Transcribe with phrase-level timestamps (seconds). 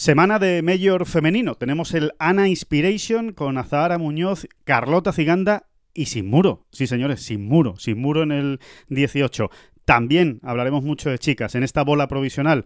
[0.00, 1.56] Semana de Mayor femenino.
[1.56, 6.64] Tenemos el Ana Inspiration con Azahara Muñoz, Carlota Ciganda y sin muro.
[6.72, 7.74] Sí, señores, sin muro.
[7.76, 9.50] Sin muro en el 18.
[9.84, 12.64] También hablaremos mucho de chicas en esta bola provisional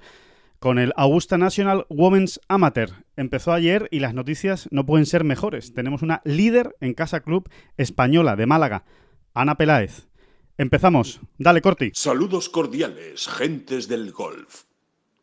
[0.61, 3.05] con el Augusta National Women's Amateur.
[3.17, 5.75] Empezó ayer y las noticias no pueden ser mejores.
[5.75, 8.85] Tenemos una líder en Casa Club española de Málaga,
[9.35, 10.07] Ana Peláez.
[10.57, 11.21] Empezamos.
[11.39, 11.91] Dale, Corti.
[11.95, 14.67] Saludos cordiales, gentes del golf.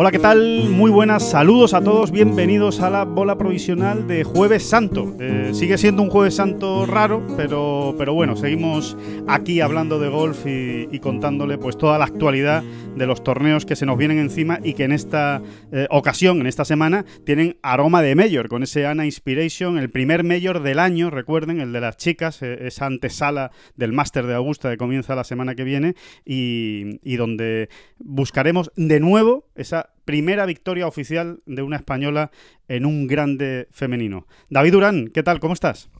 [0.00, 0.68] Hola, ¿qué tal?
[0.68, 5.16] Muy buenas, saludos a todos, bienvenidos a la bola provisional de Jueves Santo.
[5.18, 10.46] Eh, sigue siendo un Jueves Santo raro, pero, pero bueno, seguimos aquí hablando de golf
[10.46, 14.74] y, contándole pues toda la actualidad de los torneos que se nos vienen encima y
[14.74, 19.04] que en esta eh, ocasión, en esta semana, tienen aroma de Mayor, con ese Ana
[19.04, 23.92] Inspiration, el primer Mayor del año, recuerden, el de las chicas, eh, esa antesala del
[23.92, 29.46] Máster de Augusta que comienza la semana que viene y, y donde buscaremos de nuevo
[29.56, 32.30] esa primera victoria oficial de una española
[32.66, 34.26] en un grande femenino.
[34.48, 35.40] David Durán, ¿qué tal?
[35.40, 35.90] ¿Cómo estás?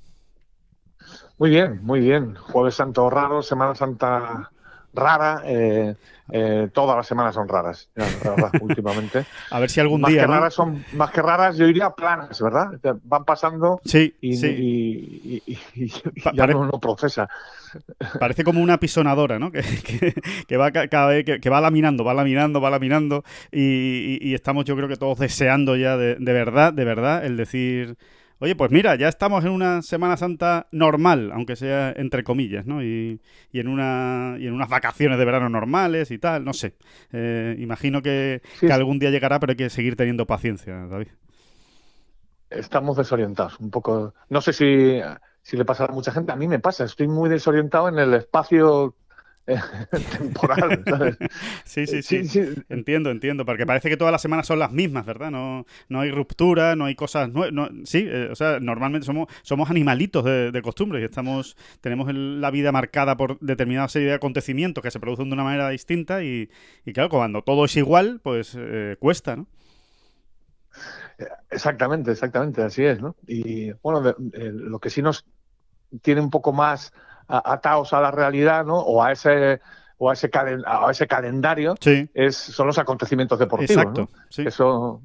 [1.39, 2.35] Muy bien, muy bien.
[2.35, 4.51] Jueves Santo raro, Semana Santa
[4.93, 5.43] rara.
[5.45, 5.95] Eh,
[6.31, 7.91] eh, todas las semanas son raras,
[8.61, 9.25] últimamente.
[9.51, 10.23] A ver si algún más día.
[10.23, 12.73] Que raras son, más que raras, yo diría planas, ¿verdad?
[13.05, 15.43] Van pasando sí, y, sí.
[15.75, 15.93] y,
[16.35, 17.29] ya no, no, procesa.
[18.21, 19.51] Parece como una pisonadora, ¿no?
[19.53, 20.15] Que, que,
[20.47, 23.25] que va cada vez que, va laminando, va laminando, va laminando.
[23.53, 27.37] Y, y, estamos, yo creo que todos deseando ya de, de verdad, de verdad, el
[27.37, 27.97] decir
[28.41, 32.85] Oye, pues mira, ya estamos en una Semana Santa normal, aunque sea entre comillas, ¿no?
[32.85, 33.21] Y,
[33.51, 36.77] y en, una, y en unas vacaciones de verano normales y tal, no sé.
[37.13, 41.09] Eh, imagino que, sí, que algún día llegará, pero hay que seguir teniendo paciencia, David.
[42.49, 44.15] Estamos desorientados, un poco.
[44.29, 45.01] No sé si,
[45.49, 48.13] si le pasa a mucha gente, a mí me pasa, estoy muy desorientado en el
[48.13, 48.95] espacio
[50.19, 50.85] temporal.
[50.87, 51.17] ¿sabes?
[51.65, 53.47] Sí, sí, sí, sí, Entiendo, entiendo.
[53.47, 55.31] Porque parece que todas las semanas son las mismas, ¿verdad?
[55.31, 57.55] No, no hay ruptura, no hay cosas nuevas.
[57.55, 62.11] No, sí, eh, o sea, normalmente somos, somos animalitos de, de costumbre y estamos, tenemos
[62.11, 65.71] el, la vida marcada por determinada serie de acontecimientos que se producen de una manera
[65.71, 66.51] distinta y,
[66.85, 69.47] y claro, cuando todo es igual, pues eh, cuesta, ¿no?
[71.51, 73.17] Exactamente, exactamente, así es, ¿no?
[73.27, 75.25] Y bueno, de, de, lo que sí nos
[76.03, 76.93] tiene un poco más
[77.27, 78.79] atados a la realidad, ¿no?
[78.79, 79.61] O a ese
[79.99, 82.09] o a ese, calen, a ese calendario sí.
[82.15, 83.83] es, son los acontecimientos deportivos.
[83.83, 84.03] Exacto.
[84.03, 84.09] ¿no?
[84.31, 84.45] Sí.
[84.47, 85.03] Eso,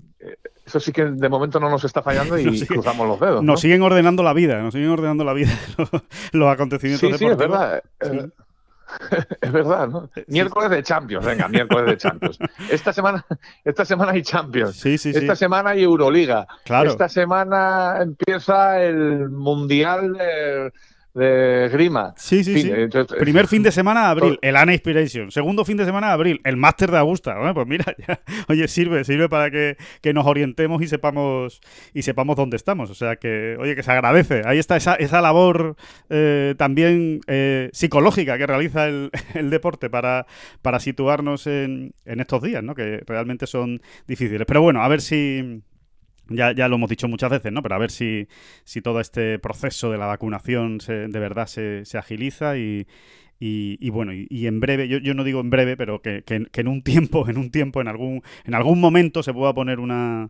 [0.66, 3.44] eso sí que de momento no nos está fallando y cruzamos los dedos.
[3.44, 3.58] Nos ¿no?
[3.58, 5.52] siguen ordenando la vida, nos siguen ordenando la vida
[6.32, 7.38] los, acontecimientos sí, deportivos.
[7.38, 8.28] Sí, es verdad.
[8.28, 8.30] Eh,
[9.42, 10.09] es verdad, ¿no?
[10.28, 12.38] Miércoles de Champions, venga, miércoles de Champions.
[12.70, 13.26] Esta semana,
[13.64, 14.76] esta semana hay Champions.
[14.76, 16.48] Sí, sí, esta semana hay Euroliga.
[16.66, 16.90] Claro.
[16.90, 20.72] Esta semana empieza el Mundial de,
[21.13, 22.13] de Grima.
[22.18, 22.72] Sí, sí, sí.
[22.74, 25.31] Entonces, Primer fin de semana de abril, el ANA Inspiration.
[25.31, 27.35] Segundo fin de semana de abril, el Máster de Augusta.
[27.38, 31.62] Bueno, pues mira, ya, oye, sirve, sirve para que, que, nos orientemos y sepamos
[31.94, 32.90] y sepamos dónde estamos.
[32.90, 34.41] O sea que, oye, que se agradece.
[34.46, 35.75] Ahí está esa, esa labor
[36.09, 40.25] eh, también eh, psicológica que realiza el, el deporte para,
[40.62, 42.74] para situarnos en, en estos días, ¿no?
[42.74, 44.45] Que realmente son difíciles.
[44.47, 45.62] Pero bueno, a ver si
[46.30, 47.62] ya, ya, lo hemos dicho muchas veces, ¿no?
[47.62, 48.28] Pero a ver si,
[48.64, 52.88] si todo este proceso de la vacunación se, de verdad se, se agiliza y,
[53.40, 56.46] y, y, bueno, y, en breve, yo, yo no digo en breve, pero que, que,
[56.52, 59.80] que, en un tiempo, en un tiempo, en algún, en algún momento se pueda poner
[59.80, 60.30] una,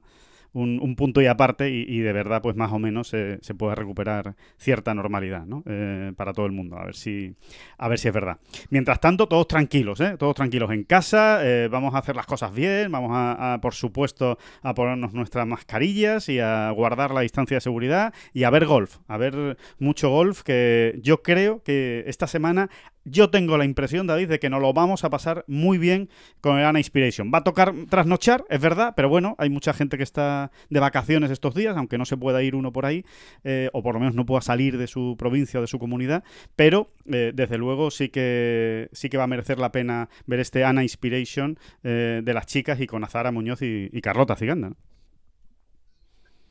[0.53, 3.75] un, un, punto y aparte y, de verdad pues más o menos se, se puede
[3.75, 5.63] recuperar cierta normalidad ¿no?
[5.65, 7.35] eh, para todo el mundo a ver si
[7.77, 8.37] a ver si es verdad
[8.69, 10.15] mientras tanto todos tranquilos ¿eh?
[10.17, 13.73] todos tranquilos en casa eh, vamos a hacer las cosas bien vamos a, a, por
[13.73, 18.65] supuesto a ponernos nuestras mascarillas y a guardar la distancia de seguridad y a ver
[18.65, 22.69] golf a ver mucho golf que yo creo que esta semana
[23.05, 26.09] yo tengo la impresión, David, de que nos lo vamos a pasar muy bien
[26.41, 27.31] con el Ana Inspiration.
[27.33, 31.31] Va a tocar trasnochar, es verdad, pero bueno, hay mucha gente que está de vacaciones
[31.31, 33.05] estos días, aunque no se pueda ir uno por ahí,
[33.43, 36.23] eh, o por lo menos no pueda salir de su provincia o de su comunidad,
[36.55, 40.63] pero eh, desde luego sí que sí que va a merecer la pena ver este
[40.63, 44.73] Ana Inspiration eh, de las chicas y con Azara Muñoz y, Carlota Ciganda.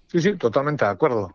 [0.06, 1.34] Sí, sí, totalmente de acuerdo.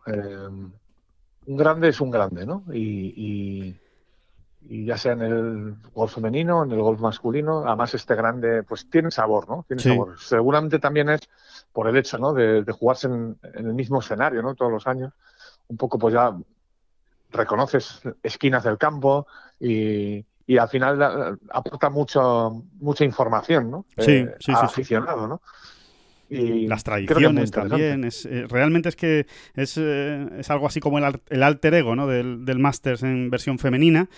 [1.48, 2.64] Un grande es un grande, ¿no?
[2.74, 3.76] Y,
[4.70, 9.12] ya sea en el golf femenino, en el golf masculino, además este grande, pues tiene
[9.12, 9.66] sabor, ¿no?
[9.68, 10.20] Tiene sabor.
[10.20, 11.22] Seguramente también es
[11.72, 12.34] por el hecho, ¿no?
[12.34, 14.56] De, jugarse en, el mismo escenario, ¿no?
[14.56, 15.14] Todos los años.
[15.68, 16.36] Un poco, pues ya
[17.32, 19.28] reconoces esquinas del campo
[19.60, 23.86] y, y al final aporta mucho, mucha información, ¿no?
[23.98, 25.42] Sí, eh, sí, sí, aficionado, ¿no?
[26.30, 28.04] Y las tradiciones también.
[28.04, 31.96] Es, eh, realmente es que es, eh, es, algo así como el, el alter ego
[31.96, 32.08] ¿no?
[32.08, 34.10] del, del Masters en versión femenina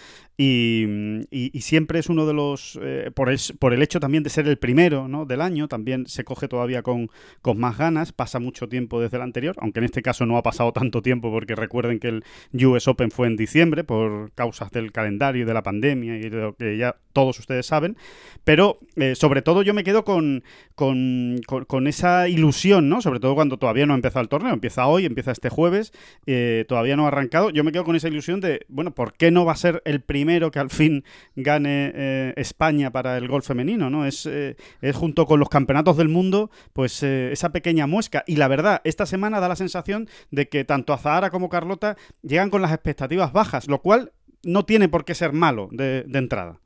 [0.41, 0.85] y,
[1.31, 4.47] y, siempre es uno de los, eh, por, el, por el hecho también de ser
[4.47, 5.25] el primero ¿no?
[5.25, 7.09] del año, también se coge todavía con,
[7.41, 10.41] con más ganas, pasa mucho tiempo desde el anterior, aunque en este caso no ha
[10.41, 12.23] pasado tanto tiempo porque recuerden que el
[12.65, 16.37] US Open fue en diciembre por causas del calendario y de la pandemia y de
[16.37, 17.97] lo que ya todos ustedes saben,
[18.45, 18.79] pero
[19.15, 23.01] sobre todo yo me quedo con, con, con, esa ilusión, ¿no?
[23.01, 25.91] Sobre todo cuando todavía no ha empezado el torneo, empieza hoy, empieza este jueves,
[26.25, 27.49] eh, todavía no ha arrancado.
[27.49, 30.01] Yo me quedo con esa ilusión de, bueno, ¿por qué no va a ser el
[30.01, 31.03] primero que al fin
[31.35, 34.05] gane eh, España para el golf femenino, ¿no?
[34.05, 38.23] Es, eh, es junto con los campeonatos del mundo, pues esa pequeña muesca.
[38.25, 42.49] Y la verdad, esta semana da la sensación de que tanto Azahara como Carlota llegan
[42.49, 44.13] con las expectativas bajas, lo cual
[44.43, 46.59] no tiene por qué ser malo de entrada.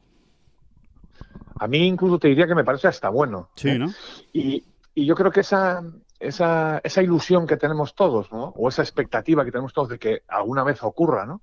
[1.55, 3.49] A mí incluso te diría que me parece hasta bueno.
[3.55, 3.79] Sí, ¿eh?
[3.79, 3.89] ¿no?
[4.33, 4.63] Y,
[4.95, 5.83] y, yo creo que esa,
[6.19, 8.53] esa, esa ilusión que tenemos todos, ¿no?
[8.55, 11.41] O esa expectativa que tenemos todos de que alguna vez ocurra, ¿no?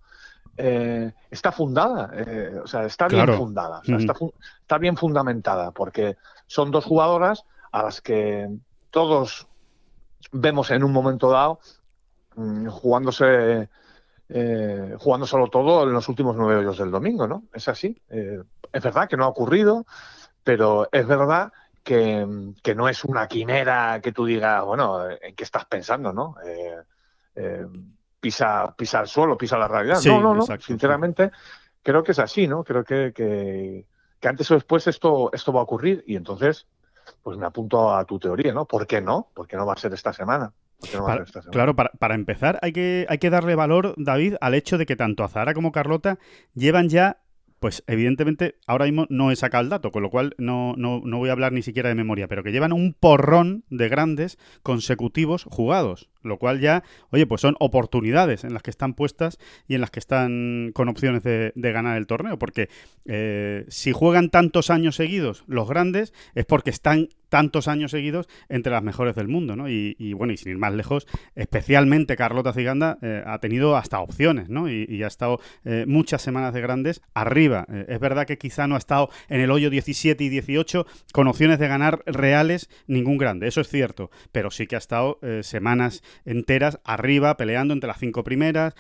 [0.57, 4.15] Eh, está fundada, eh, o sea, está bien fundada, está,
[4.61, 6.17] está, bien fundamentada, porque
[6.47, 8.49] son dos jugadoras a las que
[8.91, 9.47] todos
[10.33, 11.61] vemos en un momento dado
[12.37, 13.69] mm, jugándose
[14.33, 17.45] eh, jugando solo todo en los últimos nueve hoyos del domingo, ¿no?
[17.53, 18.01] Es así.
[18.11, 18.41] Eh,
[18.73, 19.87] es verdad que no ha ocurrido,
[20.45, 21.53] pero es verdad
[21.83, 26.37] que, no es una quimera que tú digas, bueno, ¿en qué estás pensando, no?
[27.35, 27.67] Eh,
[28.21, 29.99] pisa, pisa el suelo, pisa la realidad.
[30.07, 30.43] no, no, no.
[30.59, 31.31] Sinceramente,
[31.83, 32.65] creo que es así, ¿no?
[32.65, 33.87] Creo que, que,
[34.21, 36.67] que, antes o después esto, esto va a ocurrir y entonces,
[37.23, 38.67] pues me apunto a tu teoría, ¿no?
[38.67, 39.29] ¿Por qué no?
[39.35, 40.53] ¿Por qué no va a ser esta semana?
[41.53, 44.97] claro, para, para, empezar hay que, hay que darle valor, David, al hecho de que
[44.97, 46.19] tanto Azahara como Carlota
[46.55, 47.19] llevan ya
[47.61, 51.19] pues evidentemente ahora mismo no he sacado el dato, con lo cual no, no, no,
[51.19, 55.45] voy a hablar ni siquiera de memoria, pero que llevan un porrón de grandes consecutivos
[55.45, 59.83] jugados, lo cual ya, oye, pues son oportunidades en las que están puestas y en
[59.83, 62.69] las que están con opciones de, ganar el torneo, porque
[63.05, 68.73] eh, si juegan tantos años seguidos los grandes es porque están tantos años seguidos entre
[68.73, 69.71] las mejores del mundo, ¿no?
[69.71, 74.51] Y, bueno, y sin ir más lejos, especialmente Carlota Ciganda eh, ha tenido hasta opciones,
[74.51, 74.69] ¿no?
[74.69, 77.65] Y, ha estado eh, muchas semanas de grandes arriba.
[77.73, 81.29] Eh, es verdad que quizá no ha estado en el hoyo 17 y 18 con
[81.29, 86.03] opciones de ganar reales ningún grande, eso es cierto, pero sí que ha estado semanas
[86.25, 88.75] enteras arriba, peleando entre las cinco primeras,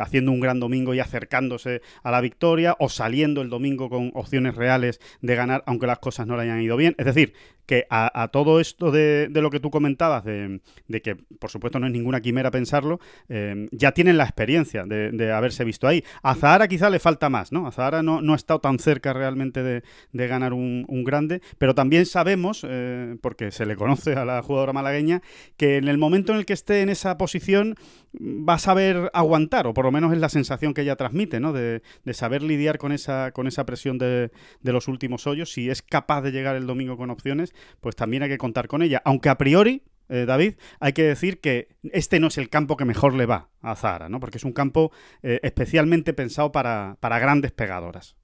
[0.00, 4.54] haciendo un gran domingo y acercándose a la victoria, o saliendo el domingo con opciones
[4.54, 6.94] reales de ganar, aunque las cosas no le hayan ido bien.
[6.98, 7.34] Es decir,
[7.70, 10.60] que a, todo esto de, lo que tú comentabas, de,
[11.04, 15.62] que por supuesto no es ninguna quimera pensarlo, eh, ya tienen la experiencia de, haberse
[15.62, 16.02] visto ahí.
[16.24, 17.68] A Zahara quizá le falta más, ¿no?
[17.68, 19.82] A Zahara no, no ha estado tan cerca realmente de,
[20.12, 25.22] ganar un, grande, pero también sabemos, eh, porque se le conoce a la jugadora malagueña,
[25.56, 27.76] que en el momento en el que esté en esa posición
[28.12, 31.52] va a saber aguantar, o por lo menos es la sensación que ella transmite, ¿no?
[31.52, 35.80] De, saber lidiar con esa, con esa presión de, de los últimos hoyos, si es
[35.80, 39.02] capaz de llegar el domingo con opciones pues también hay que contar con ella.
[39.04, 42.84] Aunque a priori, eh, David, hay que decir que este no es el campo que
[42.84, 44.20] mejor le va a Zara, ¿no?
[44.20, 44.90] Porque es un campo
[45.22, 48.16] eh, especialmente pensado para, grandes pegadoras.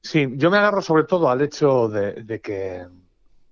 [0.00, 2.86] Sí, yo me agarro sobre todo al hecho de, que,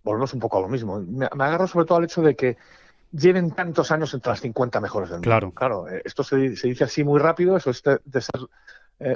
[0.02, 2.56] volvemos un poco a lo mismo, me, agarro sobre todo al hecho de que
[3.16, 5.28] lleven tantos años entre las 50 mejores del mundo.
[5.28, 5.50] Claro.
[5.52, 8.40] Claro, eh, esto se, dice así muy rápido, eso es de, ser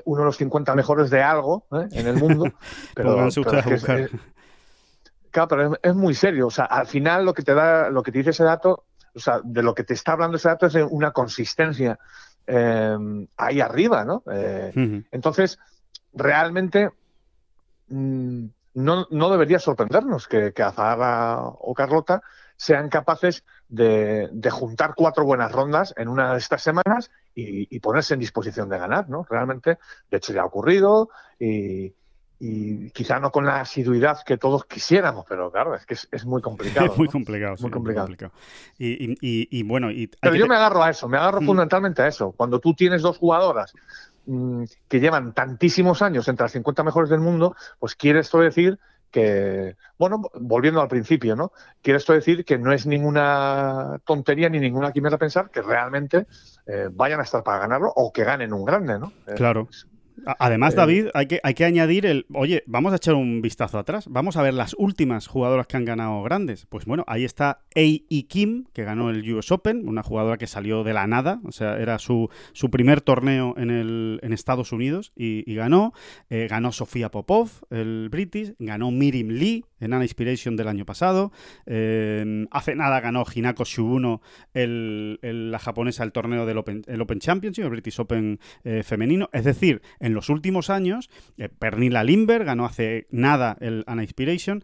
[0.05, 2.45] uno de los 50 mejores de algo en el mundo.
[2.95, 4.09] Pero, pero
[5.31, 6.47] Claro, pero es, muy serio.
[6.47, 9.21] O sea, al final lo que te da, lo que te dice ese dato, o
[9.21, 11.99] sea, de lo que te está hablando ese dato es de una consistencia
[12.47, 14.23] em, ahí arriba, ¿no?
[14.31, 15.59] Eh, entonces,
[16.13, 16.91] realmente
[17.89, 22.23] mm, no, no, debería sorprendernos que, que o Carlota
[22.59, 28.13] sean capaces de, juntar cuatro buenas rondas en una de estas semanas y, y, ponerse
[28.13, 29.27] en disposición de ganar, ¿no?
[29.31, 29.79] Realmente,
[30.11, 31.95] de hecho ya ha ocurrido y,
[32.41, 36.41] y quizá no con la asiduidad que todos quisiéramos, pero claro, es que es, muy
[36.41, 36.93] complicado.
[36.93, 38.09] Es muy complicado, muy complicado.
[38.79, 41.47] Y, y, bueno, y pero yo me agarro a eso, me agarro mm.
[41.47, 42.33] fundamentalmente a eso.
[42.33, 43.73] Cuando tú tienes dos jugadoras
[44.27, 48.79] mm, que llevan tantísimos años entre las 50 mejores del mundo, pues quiere esto decir
[49.11, 51.53] que, bueno, volviendo al principio, ¿no?
[51.83, 56.27] Quiere esto decir que no es ninguna tontería ni ninguna quimera pensar que realmente
[56.67, 59.13] eh, vayan a estar para ganarlo o que ganen un grande, ¿no?
[59.37, 59.69] Claro.
[60.39, 62.27] Además, eh, David, hay que, hay que añadir el.
[62.35, 64.07] Oye, vamos a echar un vistazo atrás.
[64.09, 66.67] Vamos a ver las últimas jugadoras que han ganado grandes.
[66.67, 68.27] Pues bueno, ahí está A.E.
[68.29, 71.41] Kim, que ganó el US Open, una jugadora que salió de la nada.
[71.45, 75.93] O sea, era su, su primer torneo en, el, en Estados Unidos y, ganó.
[76.31, 78.55] Eh, ganó Sofía Popov, el British.
[78.59, 81.33] Ganó Mirim Lee en Ana Inspiration del año pasado.
[81.67, 84.23] Eh, hace nada ganó Hinako Shubuno,
[84.55, 88.41] el, la japonesa, el torneo del Open, el Open Championship, el British Open
[88.83, 89.29] femenino.
[89.33, 92.03] Es decir, en los últimos años, eh, Pernilla
[92.45, 94.63] ganó hace nada el Ana Inspiration.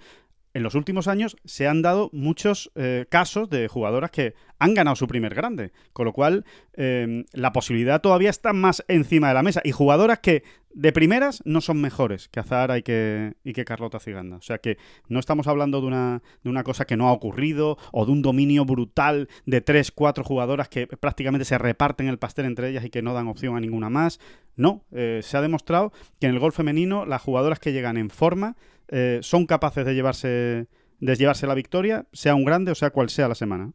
[0.55, 4.95] En los últimos años se han dado muchos eh, casos de jugadoras que han ganado
[4.95, 6.45] su primer grande, con lo cual
[6.75, 9.61] em, la posibilidad todavía está más encima de la mesa.
[9.65, 13.99] Y jugadoras que de primeras no son mejores que Azahara y que, y que Carlota
[13.99, 14.37] Ciganda.
[14.37, 17.77] O sea que no estamos hablando de una, de una cosa que no ha ocurrido
[17.91, 22.45] o de un dominio brutal de tres, cuatro jugadoras que prácticamente se reparten el pastel
[22.47, 24.21] entre ellas y que no dan opción a ninguna más.
[24.57, 28.09] No, eh, se ha demostrado que en el golf femenino las jugadoras que llegan en
[28.09, 28.57] forma
[28.89, 30.67] eh, son capaces de llevarse,
[31.01, 33.73] de llevarse la victoria, sea un grande o sea cual sea la semana.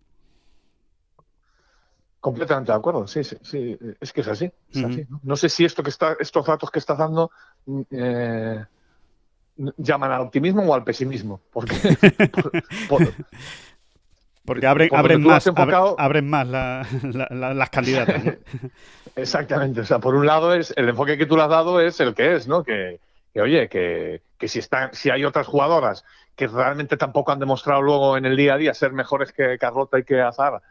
[2.19, 4.51] Completamente de acuerdo, sí, sí, sí, es que es así.
[5.23, 5.37] ¿no?
[5.37, 7.31] sé si esto que está, estos datos que estás dando
[7.65, 8.65] mm, eh,
[9.77, 11.75] llaman al optimismo o al pesimismo, porque
[14.45, 15.47] porque abren, abren más,
[15.97, 18.21] abren, más las candidatas.
[19.15, 21.99] Exactamente, o sea, por un lado es el enfoque que tú le has dado es
[21.99, 22.63] el que es, ¿no?
[22.63, 22.99] Que,
[23.35, 26.03] oye, que, que, si están, si hay otras jugadoras
[26.35, 29.99] que realmente tampoco han demostrado luego en el día a día ser mejores que Carlota
[29.99, 30.61] y que Azar,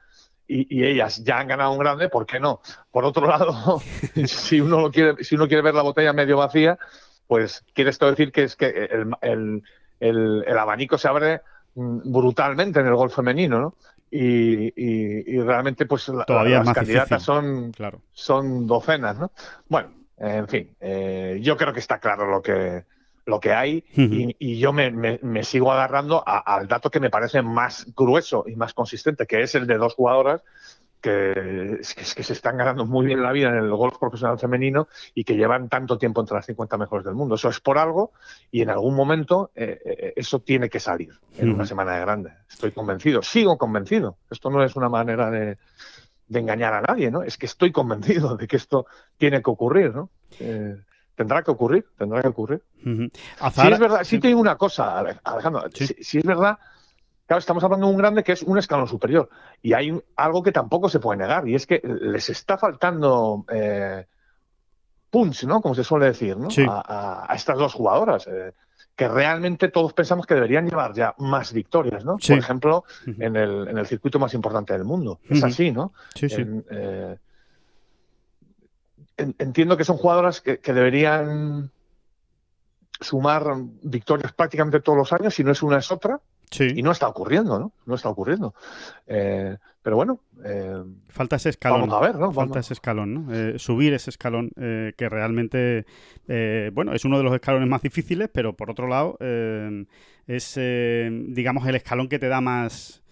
[0.48, 2.60] y, ellas ya han ganado un grande, ¿por qué no?
[2.90, 3.80] Por otro lado,
[4.26, 6.78] si uno lo quiere, si uno quiere ver la botella medio vacía,
[7.26, 8.88] pues quiere esto decir que es que
[9.20, 9.62] el,
[10.00, 11.42] el, abanico se abre
[11.74, 13.74] mm, brutalmente en el golf femenino, ¿no?
[14.10, 17.72] Y, y, realmente, pues Todavía las candidatas son,
[18.14, 19.32] son docenas, ¿no?
[19.68, 22.84] Bueno, en fin, eh, yo creo que está claro lo que
[23.26, 27.86] lo que hay y, yo me, me, sigo agarrando al dato que me parece más
[27.94, 30.42] grueso y más consistente, que es el de dos jugadoras
[31.00, 31.80] que,
[32.16, 35.36] que, se están ganando muy bien la vida en el golf profesional femenino y que
[35.36, 37.36] llevan tanto tiempo entre las 50 mejores del mundo.
[37.36, 38.12] Eso es por algo
[38.50, 42.30] y en algún momento eh, eh, eso tiene que salir en una semana de grande.
[42.48, 44.16] Estoy convencido, sigo convencido.
[44.30, 45.58] Esto no es una manera de,
[46.28, 47.22] de, engañar a nadie, ¿no?
[47.22, 50.10] Es que estoy convencido de que esto tiene que ocurrir, ¿no?
[50.40, 50.76] Eh,
[51.14, 52.62] tendrá que ocurrir, tendrá que ocurrir.
[52.82, 56.58] Si es verdad, sí, te digo una cosa, Alejandro, si, es verdad,
[57.26, 59.28] claro, estamos hablando de un grande que es un escalón superior
[59.60, 64.06] y hay algo que tampoco se puede negar y es que les está faltando eh,
[65.10, 65.60] punch, ¿no?
[65.60, 66.48] Como se suele decir, ¿no?
[66.68, 68.26] A, estas dos jugadoras.
[68.26, 68.52] Eh,
[68.94, 72.16] que realmente todos pensamos que deberían llevar ya más victorias, ¿no?
[72.16, 75.20] Por ejemplo, en, el, en el circuito más importante del mundo.
[75.30, 75.92] Es así, ¿no?
[76.16, 76.44] Sí, sí.
[76.68, 77.16] Eh,
[79.16, 81.70] entiendo que son jugadoras que, deberían
[83.00, 86.20] sumar victorias prácticamente todos los años, si no es una es otra.
[86.60, 87.72] Y no está ocurriendo, ¿no?
[87.86, 88.54] No está ocurriendo.
[89.06, 90.20] Eh, pero bueno.
[90.44, 91.82] Eh, Falta ese escalón.
[91.82, 92.32] Vamos a ver, ¿no?
[92.32, 93.34] Falta ese escalón, ¿no?
[93.34, 95.86] Eh, subir ese escalón que realmente,
[96.72, 99.18] bueno, es uno de los escalones más difíciles, pero por otro lado,
[100.26, 103.02] es, digamos, el escalón que te da más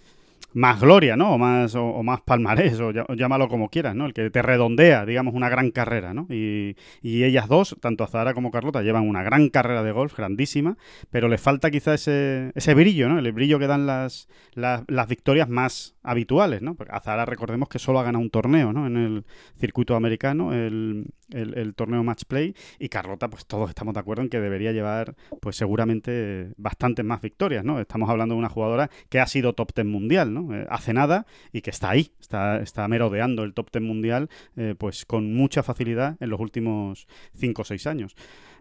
[0.56, 1.34] más gloria, ¿no?
[1.34, 4.06] O más, o, más palmarés, o, llámalo como quieras, ¿no?
[4.06, 6.26] El que te redondea, digamos, una gran carrera, ¿no?
[6.30, 10.78] Y, ellas dos, tanto Azahara como Carlota, llevan una gran carrera de golf, grandísima,
[11.10, 13.18] pero les falta quizá ese, ese brillo, ¿no?
[13.18, 16.75] El brillo que dan las, las, las victorias más habituales, ¿no?
[16.75, 18.86] Porque Azahara, recordemos que solo ha ganado un torneo, ¿no?
[18.86, 19.25] En el
[19.58, 24.28] circuito americano, el, el, torneo Match Play, y Carlota, pues todos estamos de acuerdo en
[24.30, 27.80] que debería llevar, pues seguramente, bastantes más victorias, ¿no?
[27.80, 30.45] Estamos hablando de una jugadora que ha sido top ten mundial, ¿no?
[30.52, 34.74] Eh, hace nada y que está ahí, está, está merodeando el top ten mundial eh,
[34.78, 38.16] pues con mucha facilidad en los últimos 5 o 6 años.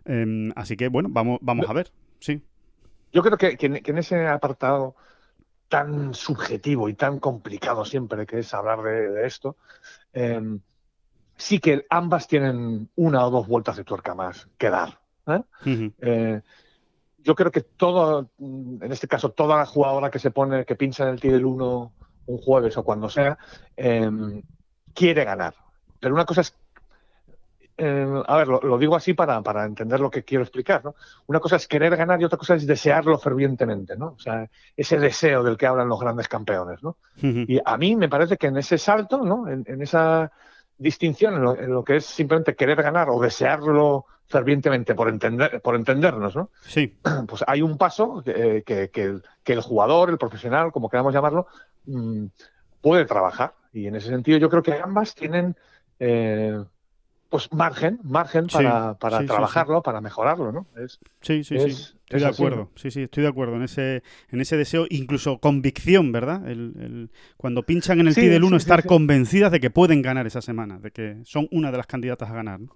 [0.05, 2.41] Em, así que bueno, vamos, vamos a ver, sí.
[3.11, 4.95] Yo creo que, en ese apartado
[5.69, 9.57] tan subjetivo y tan complicado siempre que es hablar de, esto,
[10.13, 10.59] em,
[11.37, 14.99] sí que ambas tienen una o dos vueltas de tuerca más que dar.
[15.27, 16.41] ¿eh?
[17.25, 21.03] Yo creo que todo, en este caso, toda la jugadora que se pone, que pincha
[21.03, 21.91] en el del 1
[22.27, 23.37] un jueves o cuando sea,
[23.75, 24.43] em,
[24.93, 25.55] quiere ganar.
[25.99, 26.55] Pero una cosa es
[27.77, 30.95] em, a ver, lo, digo así para, para, entender lo que quiero explicar, ¿no?
[31.25, 34.13] Una cosa es querer ganar y otra cosa es desearlo fervientemente, ¿no?
[34.15, 36.95] O sea, ese deseo del que hablan los grandes campeones, ¿no?
[37.21, 39.47] Y a mí me parece que en ese salto, ¿no?
[39.49, 40.31] En, esa,
[40.77, 46.35] distinción en lo, que es simplemente querer ganar o desearlo fervientemente por entender por entendernos,
[46.35, 46.49] ¿no?
[46.61, 46.97] Sí.
[47.27, 51.47] Pues hay un paso que, que, el jugador, el profesional, como queramos llamarlo,
[51.85, 52.25] mm,
[52.81, 53.53] puede trabajar.
[53.73, 55.55] Y en ese sentido yo creo que ambas tienen
[55.99, 56.63] eh,
[57.29, 60.67] pues margen, margen para, para trabajarlo, para mejorarlo, ¿no?
[61.21, 61.94] sí, sí, sí.
[62.05, 66.11] Estoy de acuerdo, sí, sí, estoy de acuerdo en ese, en ese deseo, incluso convicción,
[66.11, 66.47] ¿verdad?
[66.47, 70.39] El, cuando pinchan en el sí, del 1, estar convencidas de que pueden ganar esa
[70.41, 72.75] semana, de que son una de las candidatas a ganar, ¿no?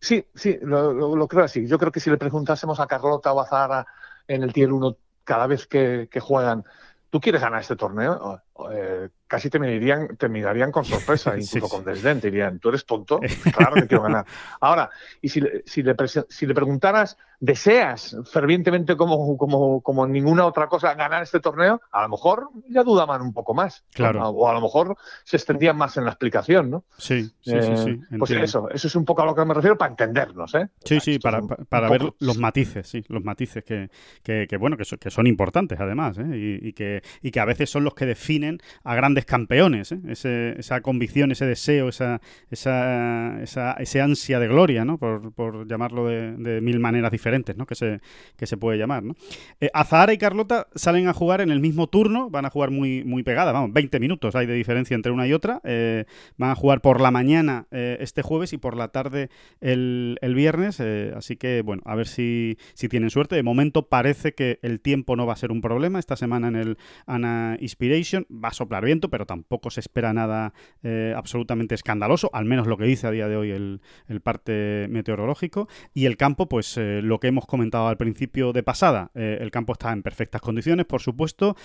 [0.00, 1.68] Sí, sí, lo, creo así.
[1.68, 3.86] Yo creo que si le preguntásemos a Carlota o a Zara
[4.26, 6.64] en el tier 1 cada vez que, que juegan,
[7.08, 8.42] ¿tú quieres ganar este torneo?
[8.70, 12.84] Eh, casi te mirarían, te mirarían con sorpresa, incluso con desdén, te dirían, ¿tú eres
[12.84, 13.18] tonto?
[13.56, 14.26] Claro que quiero ganar.
[14.60, 14.90] Ahora,
[15.22, 15.94] y si, si, le,
[16.28, 21.80] si le preguntaras, ¿deseas fervientemente como, como, como ninguna otra cosa ganar este torneo?
[21.90, 23.84] A lo mejor ya dudaban un poco más.
[23.92, 24.28] Claro.
[24.28, 26.84] O a lo mejor se extendían más en la explicación, ¿no?
[26.98, 27.76] Sí, sí, sí.
[27.76, 30.54] sí eh, pues eso, eso es un poco a lo que me refiero para entendernos,
[30.54, 30.68] ¿eh?
[30.84, 33.90] Sí, sí, para, para ver los matices, sí, los matices que,
[34.22, 36.26] que, que bueno, que, que son importantes además, ¿eh?
[36.34, 38.51] y, y, que, y que a veces son los que definen
[38.84, 40.54] a grandes campeones, ¿eh?
[40.58, 44.98] esa convicción, ese deseo, esa, esa, esa ese ansia de gloria, ¿no?
[44.98, 47.66] por, por llamarlo de, mil maneras diferentes ¿no?
[47.66, 48.00] que, se,
[48.36, 49.02] que se puede llamar.
[49.02, 49.14] ¿no?
[49.60, 53.04] Eh, Azahara y Carlota salen a jugar en el mismo turno, van a jugar muy,
[53.04, 56.04] muy pegadas, vamos, 20 minutos hay de diferencia entre una y otra, eh,
[56.36, 59.28] van a jugar por la mañana este jueves y por la tarde
[59.60, 63.36] el, el viernes, así que bueno, a ver si, si tienen suerte.
[63.36, 66.56] De momento parece que el tiempo no va a ser un problema, esta semana en
[66.56, 72.30] el Ana Inspiration va a soplar viento, pero tampoco se espera nada eh, absolutamente escandaloso,
[72.32, 73.80] al menos lo que dice a día de hoy el,
[74.22, 75.68] parte meteorológico.
[75.94, 79.50] Y el campo, pues eh, lo que hemos comentado al principio de pasada, eh, el
[79.50, 81.56] campo está en perfectas condiciones, por supuesto,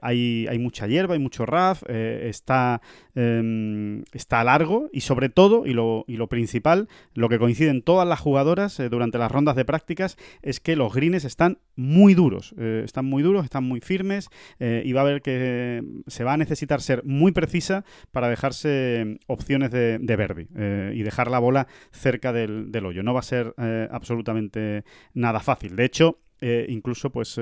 [0.00, 2.80] hay, hay mucha hierba, hay mucho RAF, está,
[3.14, 8.06] em, está largo y sobre todo, y lo, y lo principal, lo que coinciden todas
[8.06, 13.06] las jugadoras durante las rondas de prácticas es que los greens están muy duros, están
[13.06, 17.04] muy duros, están muy firmes y va a haber que se va a necesitar ser
[17.04, 23.02] muy precisa para dejarse opciones de, de eh, y dejar la bola cerca del, hoyo.
[23.02, 24.84] No va a ser eh, absolutamente
[25.14, 25.76] nada fácil.
[25.76, 27.40] De hecho, eh, incluso pues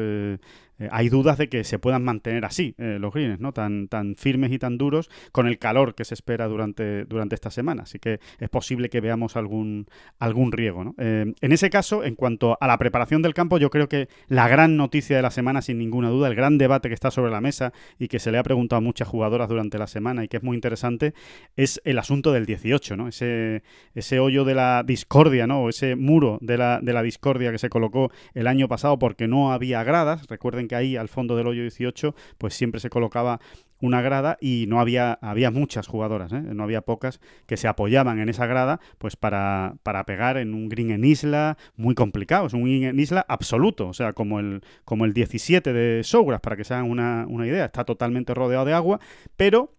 [0.90, 3.52] hay dudas de que se puedan mantener así eh, los greens, ¿no?
[3.52, 7.50] Tan, tan firmes y tan duros con el calor que se espera durante, durante esta
[7.50, 7.82] semana.
[7.82, 9.86] Así que es posible que veamos algún,
[10.18, 10.84] algún riego.
[10.84, 10.94] ¿no?
[10.98, 14.48] Eh, en ese caso, en cuanto a la preparación del campo, yo creo que la
[14.48, 17.40] gran noticia de la semana, sin ninguna duda, el gran debate que está sobre la
[17.40, 20.38] mesa y que se le ha preguntado a muchas jugadoras durante la semana y que
[20.38, 21.14] es muy interesante,
[21.56, 23.08] es el asunto del 18, ¿no?
[23.08, 23.62] Ese,
[23.94, 25.62] ese hoyo de la discordia, ¿no?
[25.62, 29.28] O ese muro de la, de la discordia que se colocó el año pasado porque
[29.28, 30.26] no había gradas.
[30.28, 33.40] Recuerden que ahí al fondo del hoyo 18 pues siempre se colocaba
[33.80, 36.40] una grada y no había, había muchas jugadoras, ¿eh?
[36.40, 40.68] no había pocas que se apoyaban en esa grada pues para, para pegar en un
[40.68, 44.62] green en isla muy complicado, es un green en isla absoluto, o sea, como el,
[44.84, 48.64] como el 17 de Sogras, para que se hagan una, una idea, está totalmente rodeado
[48.64, 49.00] de agua,
[49.36, 49.72] pero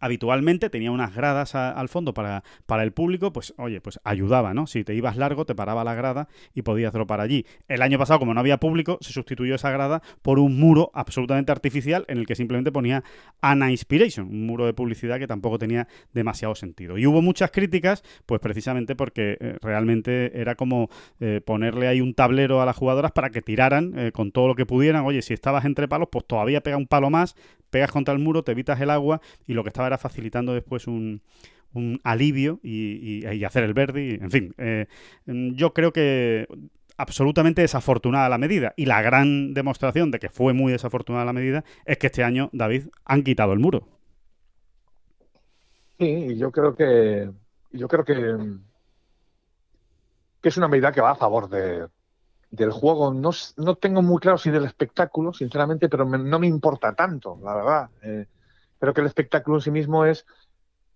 [0.00, 4.66] habitualmente tenía unas gradas al fondo para, para, el público, pues oye, pues ayudaba, ¿no?
[4.66, 7.46] Si te ibas largo, te paraba la grada y podías dropar allí.
[7.68, 11.52] El año pasado, como no había público, se sustituyó esa grada por un muro absolutamente
[11.52, 13.04] artificial en el que simplemente ponía
[13.40, 16.98] Ana Inspiration, un muro de publicidad que tampoco tenía demasiado sentido.
[16.98, 20.88] Y hubo muchas críticas, pues precisamente porque eh, realmente era como
[21.20, 24.54] eh, ponerle ahí un tablero a las jugadoras para que tiraran eh, con todo lo
[24.54, 25.04] que pudieran.
[25.04, 27.36] Oye, si estabas entre palos, pues todavía pega un palo más,
[27.74, 30.86] pegas contra el muro, te evitas el agua y lo que estaba era facilitando después
[30.86, 31.20] un,
[32.04, 34.20] alivio y, hacer el verde.
[34.22, 34.86] en fin, eh,
[35.26, 36.46] yo creo que
[36.96, 38.74] absolutamente desafortunada la medida.
[38.76, 42.48] Y la gran demostración de que fue muy desafortunada la medida es que este año,
[42.52, 43.88] David, han quitado el muro.
[45.98, 47.28] Sí, yo creo que
[47.72, 48.36] yo creo que,
[50.40, 51.88] que es una medida que va a favor de,
[52.54, 56.94] del juego no, no tengo muy claro si del espectáculo, sinceramente, pero no me importa
[56.94, 57.90] tanto, la verdad.
[58.02, 58.26] Eh,
[58.78, 60.24] creo que el espectáculo en sí mismo es,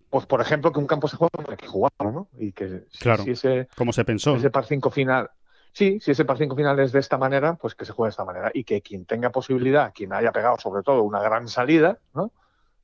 [0.09, 2.27] pues por ejemplo, que un campo se juega hay que jugarlo, ¿no?
[2.37, 4.35] Y que claro, si ese, como se pensó.
[4.35, 5.29] Ese par 5 final,
[5.73, 8.11] sí, si ese par 5 final es de esta manera, pues que se juegue de
[8.11, 8.51] esta manera.
[8.53, 12.31] Y que quien tenga posibilidad, quien haya pegado sobre todo una gran salida, ¿no?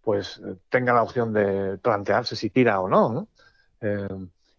[0.02, 3.28] Pues eh, tenga la opción de plantearse si tira o no, ¿no?
[3.80, 4.08] Eh,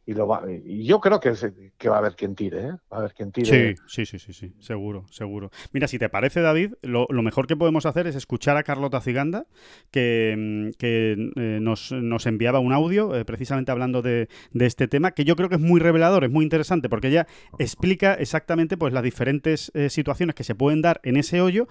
[0.07, 1.33] y, lo va, y yo creo que,
[1.77, 2.71] que va a haber quien tire, ¿eh?
[2.93, 3.75] Va a haber quien tire.
[3.89, 5.51] Sí, sí, sí, sí, seguro, seguro.
[5.73, 9.47] Mira, si te parece, David, lo, mejor que podemos hacer es escuchar a Carlota Ciganda,
[9.91, 15.35] que, mm, eh, nos, enviaba un audio eh, precisamente hablando de, este tema, que yo
[15.35, 17.27] creo que es muy revelador, es muy interesante, porque ella
[17.59, 21.69] explica exactamente pues las diferentes situaciones que se pueden dar en ese hoyo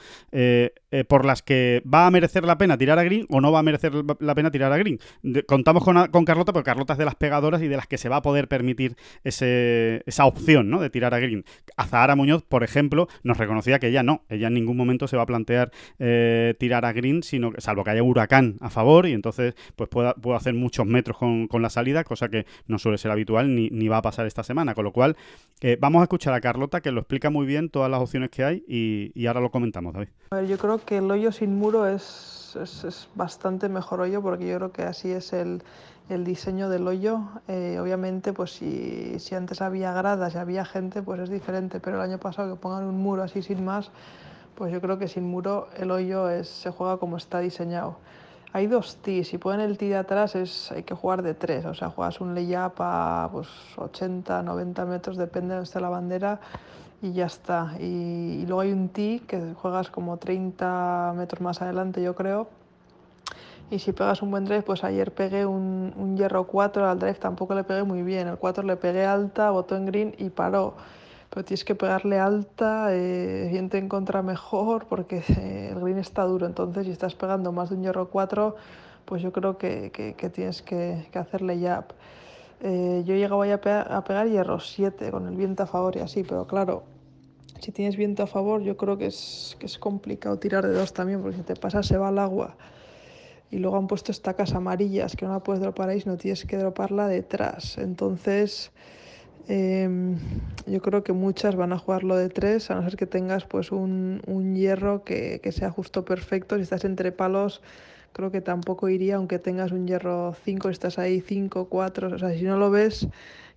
[1.07, 3.63] por las que va a merecer la pena tirar a green o no va a
[3.63, 4.99] merecer la pena tirar a green.
[5.45, 8.07] contamos con, con Carlota, porque Carlota es de las pegadoras y de las que se
[8.07, 10.81] va poder permitir ese, esa opción ¿no?
[10.81, 11.45] de tirar a green.
[11.77, 15.21] Azahara Muñoz, por ejemplo, nos reconocía que ella no, ella en ningún momento se va
[15.21, 19.53] a plantear eh, tirar a green, sino salvo que haya huracán a favor y entonces
[19.75, 23.53] pues pueda, puedo hacer muchos metros con, la salida, cosa que no suele ser habitual
[23.53, 24.73] ni, ni va a pasar esta semana.
[24.73, 25.15] Con lo cual,
[25.61, 28.43] eh, vamos a escuchar a Carlota que lo explica muy bien todas las opciones que
[28.43, 30.09] hay y, y ahora lo comentamos, David.
[30.31, 34.19] A ver, yo creo que el hoyo sin muro es, es, es bastante mejor hoyo
[34.23, 35.61] porque yo creo que así es el
[36.09, 37.21] el diseño del hoyo.
[37.47, 41.97] Eh, obviamente, pues si, si, antes había gradas y había gente, pues es diferente, pero
[41.97, 43.91] el año pasado que pongan un muro así sin más,
[44.55, 47.97] pues yo creo que sin muro el hoyo es, se juega como está diseñado.
[48.53, 51.65] Hay dos tees, si ponen el tee de atrás es, hay que jugar de tres,
[51.65, 55.89] o sea, juegas un layup a pues, 80, 90 metros, depende de donde esté la
[55.89, 56.39] bandera,
[57.01, 57.75] y ya está.
[57.79, 62.47] Y, y luego hay un tee que juegas como 30 metros más adelante, yo creo,
[63.71, 67.15] y si pegas un buen drive, pues ayer pegué un, un hierro 4 al drive,
[67.15, 68.27] tampoco le pegué muy bien.
[68.27, 70.75] El 4 le pegué alta, botó en green y paró.
[71.31, 75.23] Pero tienes que pegarle alta, eh, viento en contra mejor, porque
[75.71, 76.45] el green está duro.
[76.45, 78.55] Entonces, si estás pegando más de un hierro 4,
[79.05, 81.85] pues yo creo que, que, que tienes que, que, hacerle jab.
[82.61, 85.99] Eh, yo llegaba a pegar, a pegar hierro 7 con el viento a favor y
[85.99, 86.83] así, pero claro,
[87.59, 90.93] si tienes viento a favor, yo creo que es, que es complicado tirar de dos
[90.93, 92.55] también, porque si te pasas se va al agua
[93.51, 96.57] y luego han puesto estacas amarillas que no la puedes dropar ahí, no tienes que
[96.57, 97.77] droparla detrás.
[97.77, 98.71] Entonces,
[99.47, 100.17] em,
[100.65, 103.71] yo creo que muchas van a jugarlo de tres, a no ser que tengas pues
[103.71, 106.55] un, un hierro que, que, sea justo perfecto.
[106.55, 107.61] Si estás entre palos,
[108.15, 112.31] creo que tampoco iría, aunque tengas un hierro 5, estás ahí 5, 4, o sea,
[112.31, 113.07] si no lo ves,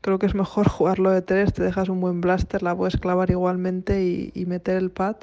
[0.01, 3.31] creo que es mejor jugarlo de tres, te dejas un buen blaster, la puedes clavar
[3.31, 5.17] igualmente y, y meter el pad.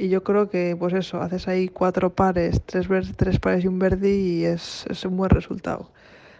[0.00, 3.78] Y yo creo que, pues eso, haces ahí cuatro pares, tres, tres pares y un
[3.78, 5.92] verde y es, es un buen resultado.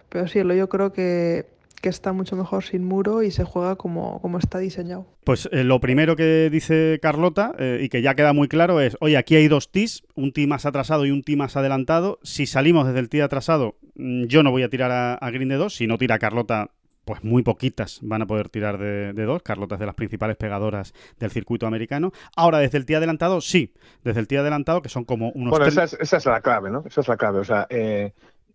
[0.08, 1.44] Pero sí, yo creo que,
[1.82, 5.04] que está mucho mejor sin muro y se juega como, como está diseñado.
[5.24, 8.96] Pues eh, lo primero que dice Carlota eh, y que ya queda muy claro es,
[9.00, 12.18] oye, aquí hay dos tees, un tee más atrasado y un tee más adelantado.
[12.22, 15.50] Si salimos desde el tee atrasado, mm, yo no voy a tirar a, a green
[15.50, 15.76] de dos.
[15.76, 16.70] Si no tira Carlota,
[17.10, 19.42] pues muy poquitas van a poder tirar de, dos.
[19.42, 22.12] Carlota es de las principales pegadoras del circuito americano.
[22.36, 23.74] Ahora, desde el tee adelantado, sí.
[24.04, 25.50] Desde el tee adelantado, que son como unos...
[25.50, 26.84] Bueno, esa es, la clave, ¿no?
[26.86, 27.40] Esa es la clave.
[27.40, 28.12] O sea, eh,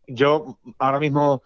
[0.07, 1.43] yo ahora mismo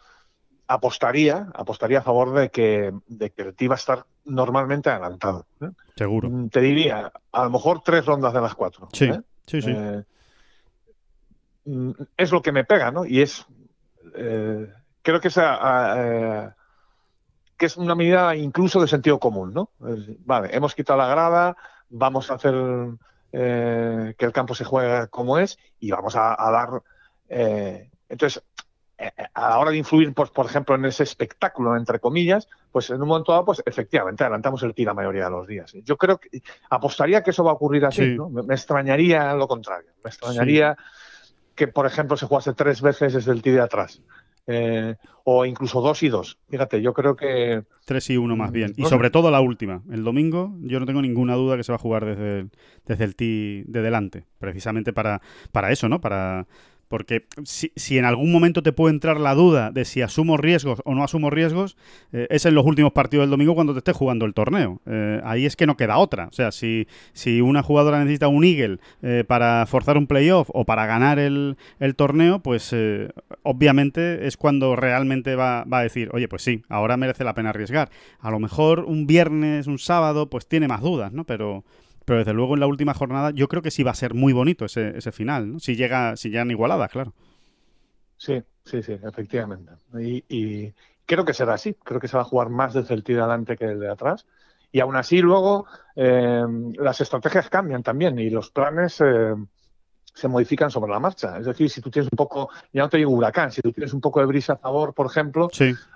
[0.68, 5.48] apostaría, apostaría a favor de que, de que el tee va a estar normalmente adelantado.
[5.62, 5.72] ¿eh?
[5.96, 6.30] Seguro.
[6.30, 8.88] Mm, te diría, a lo mejor tres rondas de las cuatro.
[8.94, 9.20] Sí, ¿eh?
[9.48, 9.76] sí, sí.
[11.66, 13.04] Mm, es lo que me pega, ¿no?
[13.04, 13.48] Y es...
[14.14, 16.56] creo que esa
[17.60, 19.70] que es una medida incluso de sentido común, ¿no?
[20.26, 21.58] Vale, hemos quitado la grada,
[21.90, 22.56] vamos a hacer
[23.34, 26.82] eh, que el campo se juegue como es y vamos a, dar.
[27.28, 28.42] Eh, entonces,
[28.98, 32.90] eh, a la hora de influir, pues, por ejemplo, en ese espectáculo, entre comillas, pues
[32.92, 35.74] en un momento dado, pues efectivamente adelantamos el tiro la mayoría de los días.
[35.84, 38.30] Yo creo que apostaría que eso va a ocurrir así, ¿no?
[38.30, 39.92] Me, extrañaría lo contrario.
[40.02, 40.78] Me extrañaría
[41.56, 44.02] que, por ejemplo, se jugase tres veces desde el tiro de atrás.
[44.52, 46.40] Eh, o incluso dos y dos.
[46.50, 47.66] Fíjate, yo creo que...
[47.86, 48.74] Tres y uno más bien.
[48.78, 49.84] Y sobre todo la última.
[49.92, 52.50] El domingo yo no tengo ninguna duda que se va a jugar desde el,
[52.84, 54.26] desde el tee de delante.
[54.40, 56.02] Precisamente para, para eso, ¿no?
[56.02, 56.48] Para
[56.90, 60.82] porque si, si, en algún momento te puede entrar la duda de si asumo riesgos
[60.86, 61.78] o no asumo riesgos,
[62.12, 64.82] eh, es en los últimos partidos del domingo cuando te estés jugando el torneo.
[64.88, 66.28] Eh, ahí es que no queda otra.
[66.28, 70.66] O sea, si, si una jugadora necesita un Eagle eh, para forzar un playoff o
[70.66, 72.76] para ganar el, el torneo, pues
[73.44, 77.52] obviamente es cuando realmente va, va, a decir, oye, pues sí, ahora merece la pena
[77.52, 77.92] arriesgar.
[78.20, 81.24] A lo mejor un viernes, un sábado, pues tiene más dudas, ¿no?
[81.24, 81.64] Pero
[82.10, 84.34] pero desde luego en la última jornada yo creo que sí va a ser muy
[84.34, 85.60] bonito ese, ese final, ¿no?
[85.60, 87.14] Si llega, si llegan igualadas, claro.
[88.18, 89.74] Sí, sí, sí, efectivamente.
[90.28, 90.74] Y,
[91.06, 91.76] creo que será así.
[91.76, 93.92] Creo que se va a jugar más desde el tiro de adelante que el de
[93.92, 94.26] atrás.
[94.72, 96.44] Y aún así luego eh,
[96.80, 99.36] las estrategias cambian también y los planes eh,
[100.12, 101.38] se modifican sobre la marcha.
[101.38, 103.94] Es decir, si tú tienes un poco, ya no te digo huracán, si tú tienes
[103.94, 105.48] un poco de brisa a favor, por ejemplo,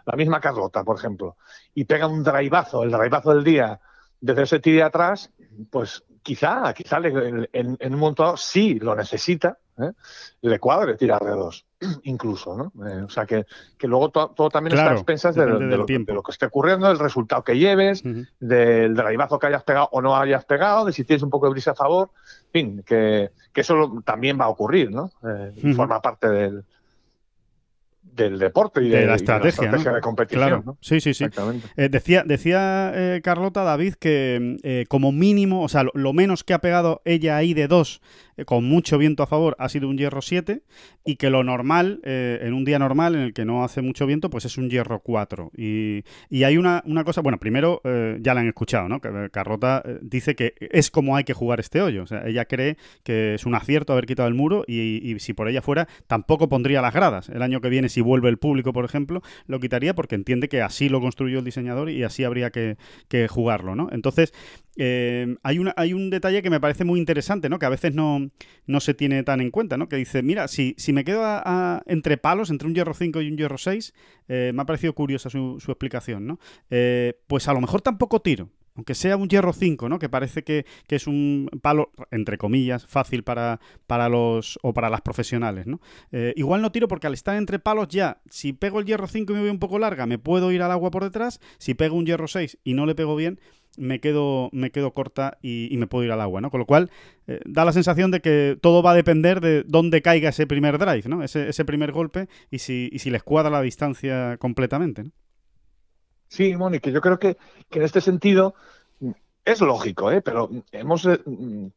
[0.06, 1.38] la misma Carlota, por ejemplo,
[1.73, 3.82] y pega un draivazo, el draivazo del día
[4.23, 5.29] desde ese tiro de atrás,
[5.69, 9.91] pues quizá, quizá en, un momento sí lo necesita, ¿eh?
[10.41, 11.65] le cuadre tirar de dos.
[12.03, 12.88] incluso, ¿no?
[12.88, 13.45] Eh, o sea, que,
[13.77, 17.57] que luego todo también está a expensas de, lo, que esté ocurriendo, del resultado que
[17.57, 18.01] lleves,
[18.39, 21.51] del drivazo que hayas pegado o no hayas pegado, de si tienes un poco de
[21.51, 22.12] brisa a favor,
[22.45, 25.12] en fin, que, que eso también va a ocurrir, ¿no?
[25.27, 26.63] Eh, Forma parte del,
[28.15, 30.78] del deporte y de, la estrategia, de, competición.
[30.82, 31.26] Sí, sí, sí.
[31.78, 36.54] Eh, decía decía eh, Carlota David que eh, como mínimo, o sea, lo, menos que
[36.54, 38.02] ha pegado ella ahí de dos,
[38.46, 40.63] con mucho viento a favor, ha sido un hierro 7
[41.06, 44.30] y que lo normal, en un día normal en el que no hace mucho viento,
[44.30, 45.52] pues es un hierro 4.
[45.56, 47.82] Y, y hay una, una, cosa, bueno, primero
[48.19, 49.02] ya la han escuchado, ¿no?
[49.02, 52.04] Que Carlota dice que es como hay que jugar este hoyo.
[52.04, 55.34] O sea, ella cree que es un acierto haber quitado el muro y, y si
[55.34, 57.30] por ella fuera, tampoco pondría las gradas.
[57.30, 60.62] El año que viene, si vuelve el público, por ejemplo, lo quitaría porque entiende que
[60.62, 62.78] así lo construyó el diseñador y así habría que,
[63.30, 63.89] jugarlo, ¿no?
[63.91, 64.34] Entonces,
[64.77, 67.59] eh, hay, una, hay un detalle que me parece muy interesante, ¿no?
[67.59, 68.29] Que a veces no,
[68.65, 69.88] no se tiene tan en cuenta, ¿no?
[69.88, 71.23] Que dice, mira, si, si me quedo
[71.86, 73.93] entre palos, entre un hierro 5 y un hierro 6,
[74.27, 76.39] eh, me ha parecido curiosa su, su explicación, ¿no?
[76.69, 79.99] Eh, pues a lo mejor tampoco tiro aunque sea un hierro 5, ¿no?
[79.99, 85.01] Que parece que, es un palo, entre comillas, fácil para, para los o para las
[85.01, 85.79] profesionales, ¿no?
[86.12, 89.31] Eh, igual no tiro porque al estar entre palos ya, si pego el hierro 5
[89.31, 91.39] y me voy un poco larga, me puedo ir al agua por detrás.
[91.57, 93.39] Si pego un hierro 6 y no le pego bien,
[93.77, 96.51] me quedo, me quedo corta y, me puedo ir al agua, ¿no?
[96.51, 96.91] Con lo cual,
[97.27, 100.77] eh, da la sensación de que todo va a depender de dónde caiga ese primer
[100.77, 101.23] drive, ¿no?
[101.23, 105.12] Ese, ese primer golpe y si, y si les cuadra la distancia completamente, ¿no?
[106.33, 107.38] Sí, Mónica, yo creo que,
[107.69, 108.55] en este sentido
[109.45, 110.23] es lógico, ¿eh?
[110.23, 111.19] pero hemos eh,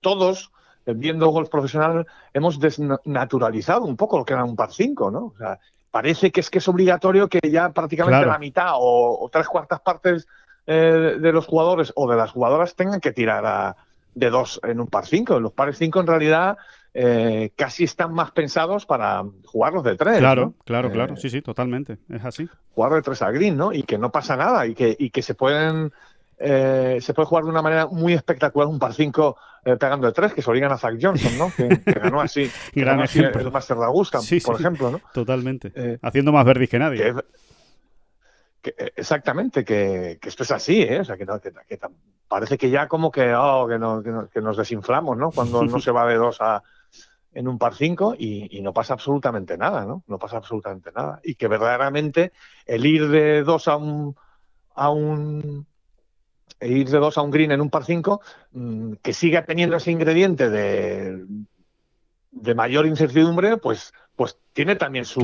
[0.00, 0.50] todos,
[0.86, 5.26] viendo golf profesional, hemos desnaturalizado un poco lo que era un par 5, ¿no?
[5.26, 5.58] O sea,
[5.90, 10.26] parece que es que es obligatorio que ya prácticamente la mitad o, tres cuartas partes
[10.66, 13.76] eh, de los jugadores o de las jugadoras tengan que tirar
[14.14, 15.38] de dos en un par 5.
[15.40, 16.56] Los pares 5 en realidad
[16.98, 20.16] eh, casi están más pensados para jugarlos de tres.
[20.16, 22.48] Claro, claro, claro, eh, sí, sí, totalmente, es así.
[22.74, 23.70] Jugar de tres a green, ¿no?
[23.70, 25.92] Y que no pasa nada y que, y que se pueden
[26.38, 29.36] eh, se puede jugar de una manera muy espectacular un par 5
[29.78, 31.52] pegando de tres, que se obligan a Zach Johnson, ¿no?
[31.54, 31.68] Que,
[32.00, 33.40] ganó así, Gran ejemplo.
[33.40, 35.00] el Master de Augusta, por ejemplo, ¿no?
[35.12, 35.98] Totalmente.
[36.00, 37.14] Haciendo más verdis que nadie.
[38.96, 41.00] Exactamente, que, esto es así, ¿eh?
[41.00, 41.26] O sea, que,
[42.28, 45.30] parece que ya como que, oh, que, que, nos desinflamos, ¿no?
[45.30, 46.62] Cuando no se va de dos a,
[47.36, 50.02] en un par 5 y, no pasa absolutamente nada, ¿no?
[50.06, 51.20] No pasa absolutamente nada.
[51.22, 52.32] Y que verdaderamente
[52.64, 54.16] el ir de dos a un,
[54.74, 55.66] a un
[56.60, 58.20] ir de dos a un green en un par 5,
[58.52, 61.26] mm, que siga teniendo ese ingrediente de,
[62.30, 65.20] de mayor incertidumbre, pues, pues tiene también su,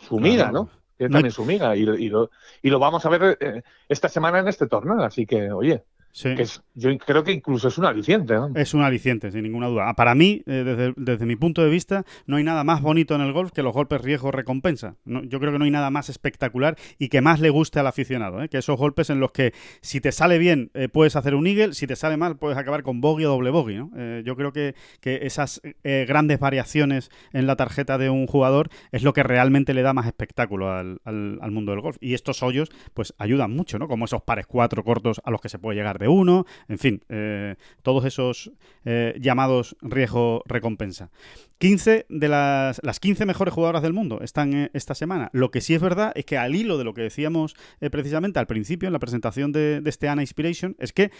[0.00, 0.68] su miga, ¿no?
[1.08, 2.30] Tiene también su miga y, y, lo,
[2.62, 5.02] y lo vamos a ver eh, esta semana en este torneo.
[5.02, 5.84] Así que, oye,
[6.14, 8.34] yo creo que incluso es un aliciente.
[8.54, 9.88] Es un aliciente, sin ninguna duda.
[9.88, 13.22] Ah, para mí, eh, desde, mi punto de vista, no hay nada más bonito en
[13.22, 14.96] el golf que los golpes riesgo-recompensa.
[15.04, 18.42] yo creo que no hay nada más espectacular y que más le guste al aficionado.
[18.42, 18.48] ¿eh?
[18.48, 21.72] Que esos golpes en los que si te sale bien eh, puedes hacer un eagle,
[21.72, 23.76] si te sale mal puedes acabar con bogey o doble bogey.
[24.24, 29.22] yo creo que, esas grandes variaciones en la tarjeta de un jugador es lo que
[29.22, 31.96] realmente le da más espectáculo al, al mundo del golf.
[32.00, 33.88] Y estos hoyos pues ayudan mucho, ¿no?
[33.88, 37.00] Como esos pares cuatro cortos a los que se puede llegar de uno, en fin,
[37.08, 38.52] eh, todos esos
[38.84, 41.10] eh, llamados riesgo-recompensa.
[41.58, 45.30] 15 de las, las 15 mejores jugadoras del mundo están eh, esta semana.
[45.32, 47.54] Lo que sí es verdad es que al hilo de lo que decíamos
[47.90, 51.10] precisamente al principio en la presentación de, este ANA Inspiration, es que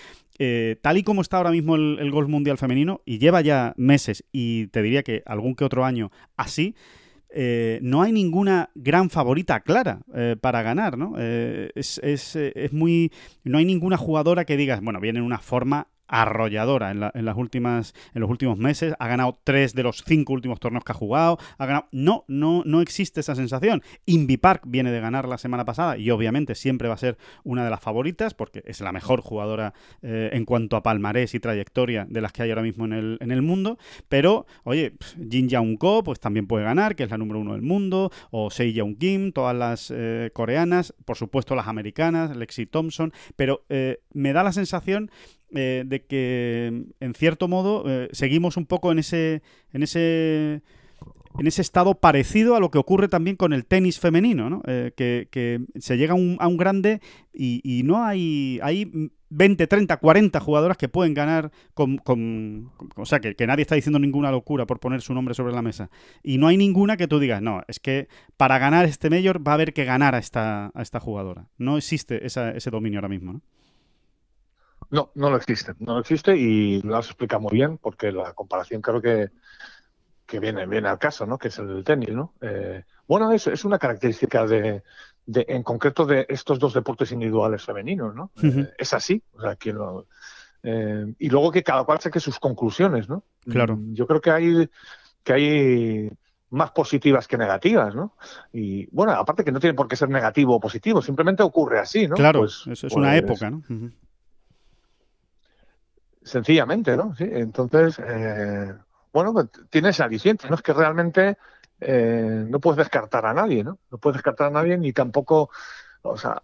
[0.82, 4.24] tal y como está ahora mismo el, el golf mundial femenino, y lleva ya meses
[4.32, 6.74] y te diría que algún que otro año así,
[7.34, 11.14] eh, no hay ninguna gran favorita clara eh, para ganar, ¿no?
[11.18, 13.10] Eh, es, es, es, muy.
[13.44, 17.94] No hay ninguna jugadora que digas, bueno, viene en una forma arrolladora en, las últimas,
[18.14, 18.94] en los últimos meses.
[18.98, 21.38] Ha ganado tres de los cinco últimos torneos que ha jugado.
[21.56, 21.88] Ha ganado...
[21.90, 23.82] No, no, no existe esa sensación.
[24.04, 27.64] Invi Park viene de ganar la semana pasada y obviamente siempre va a ser una
[27.64, 29.72] de las favoritas porque es la mejor jugadora
[30.02, 33.18] eh, en cuanto a palmarés y trayectoria de las que hay ahora mismo en el,
[33.20, 33.78] en el mundo.
[34.10, 34.92] Pero, oye,
[35.30, 38.10] Jin Young Ko pues también puede ganar, que es la número uno del mundo.
[38.30, 40.94] O Sei Young Kim, todas las eh, coreanas.
[41.06, 43.14] Por supuesto las americanas, Lexi Thompson.
[43.34, 45.10] Pero eh, me da la sensación
[45.54, 50.62] eh, de que, en cierto modo, eh, seguimos un poco en ese, en ese
[51.38, 54.62] en ese estado parecido a lo que ocurre también con el tenis femenino, ¿no?
[54.66, 57.00] Eh, que, se llega a un, a un grande
[57.32, 62.00] y, no hay, hay 20, 30, 40 jugadoras que pueden ganar con...
[62.96, 65.90] o sea, que, nadie está diciendo ninguna locura por poner su nombre sobre la mesa.
[66.22, 69.52] Y no hay ninguna que tú digas, no, es que para ganar este mayor va
[69.52, 71.48] a haber que ganar a esta, a esta jugadora.
[71.56, 73.42] No existe ese dominio ahora mismo, ¿no?
[74.92, 78.34] No, no lo existe, no lo existe y lo has explicado muy bien porque la
[78.34, 79.30] comparación creo que,
[80.26, 81.38] que viene, viene al caso, ¿no?
[81.38, 82.34] Que es el del tenis, ¿no?
[82.42, 84.82] Eh, bueno, es, es una característica de,
[85.24, 88.32] de, en concreto de estos dos deportes individuales femeninos, ¿no?
[88.42, 89.74] Eh, es así, o sea, que
[90.62, 93.24] eh, y luego que cada cual saque sus conclusiones, ¿no?
[93.48, 93.78] Claro.
[93.78, 94.70] Mm, yo creo que hay
[95.24, 96.10] que hay
[96.50, 98.14] más positivas que negativas, ¿no?
[98.52, 102.06] Y bueno, aparte que no tiene por qué ser negativo o positivo, simplemente ocurre así,
[102.06, 102.14] ¿no?
[102.14, 103.62] Claro, pues, es, es una pues época, ¿no?
[106.24, 107.14] Sencillamente, ¿no?
[107.16, 108.72] Sí, entonces, eh,
[109.12, 110.54] bueno, pues tiene ese aliciente, ¿no?
[110.54, 111.36] Es que realmente
[111.80, 113.78] eh, no puedes descartar a nadie, ¿no?
[113.90, 115.50] No puedes descartar a nadie ni tampoco,
[116.02, 116.40] o sea,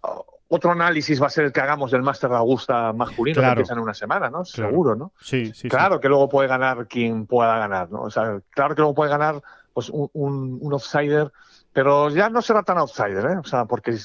[0.49, 3.73] otro análisis va a ser el que hagamos del Máster de Augusta masculino que empieza
[3.73, 4.43] en una semana, ¿no?
[4.43, 5.13] Seguro, ¿no?
[5.21, 5.69] Sí, sí.
[5.69, 8.01] Claro que luego puede ganar quien pueda ganar, ¿no?
[8.01, 9.41] O sea, claro que luego puede ganar
[9.73, 11.31] pues un, un, un outsider,
[11.79, 13.37] pero ya no será tan outsider, ¿eh?
[13.37, 13.97] O sea, porque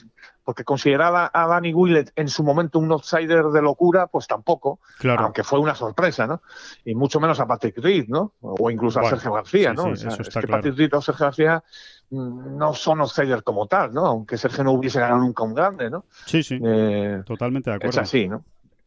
[0.44, 5.24] porque considerar a, Danny Willett en su momento un outsider de locura, pues tampoco, claro.
[5.24, 6.40] aunque fue una sorpresa, ¿no?
[6.84, 8.34] Y mucho menos a Patrick Reed, ¿no?
[8.42, 9.96] O incluso a Sergio García, ¿no?
[9.96, 10.48] Sí, es que claro.
[10.48, 11.64] Patrick Reed o Sergio García
[12.10, 14.06] mm, no son outsiders como tal, ¿no?
[14.06, 16.04] Aunque Sergio no hubiese ganado nunca un grande, ¿no?
[16.26, 16.60] Sí, sí.
[16.64, 17.90] Eh, Totalmente de acuerdo.
[17.90, 18.44] Es así, ¿no?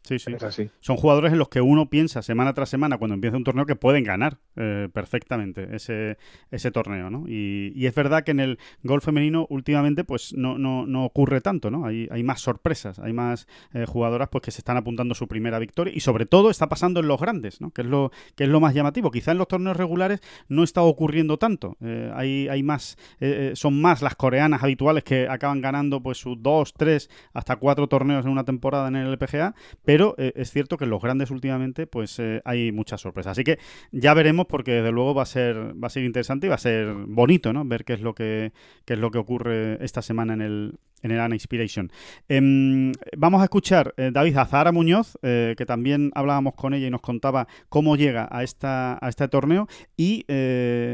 [0.07, 0.69] Sí, sí.
[0.79, 3.75] Son jugadores en los que uno piensa semana tras semana cuando empieza un torneo que
[3.75, 6.17] pueden ganar eh, perfectamente ese,
[6.49, 7.25] ese torneo, ¿no?
[7.27, 11.71] Y, es verdad que en el golf femenino últimamente pues no, no, no ocurre tanto,
[11.71, 11.85] ¿no?
[11.85, 15.57] Hay, hay más sorpresas, hay más eh, jugadoras pues que se están apuntando su primera
[15.57, 17.71] victoria y sobre todo está pasando en los grandes, ¿no?
[17.71, 19.11] Que es lo, que es lo más llamativo.
[19.11, 21.77] Quizá en los torneos regulares no está ocurriendo tanto.
[21.81, 22.97] Eh, hay, hay más,
[23.53, 28.25] son más las coreanas habituales que acaban ganando pues sus dos, tres, hasta cuatro torneos
[28.25, 31.31] en una temporada en el LPGA, pero pero eh, es cierto que en los grandes
[31.31, 33.31] últimamente pues eh, hay muchas sorpresas.
[33.31, 33.57] Así que
[33.91, 36.59] ya veremos porque desde luego va a ser va a ser interesante y va a
[36.59, 37.65] ser bonito, ¿no?
[37.65, 38.53] Ver qué es lo que
[38.85, 41.91] qué es lo que ocurre esta semana en el en el Ana Inspiration.
[42.29, 46.85] Eh, vamos a escuchar eh, David a Zahara Muñoz, eh, que también hablábamos con ella
[46.85, 50.25] y nos contaba cómo llega a esta a este torneo y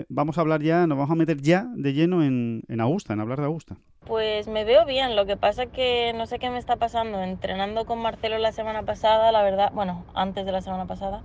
[0.08, 3.20] vamos a hablar ya, nos vamos a meter ya de lleno en, en Augusta, en
[3.20, 3.78] hablar de Augusta.
[4.06, 7.22] Pues me veo bien, lo que pasa es que no sé qué me está pasando.
[7.22, 11.24] Entrenando con Marcelo la semana pasada, la verdad, bueno, antes de la semana pasada,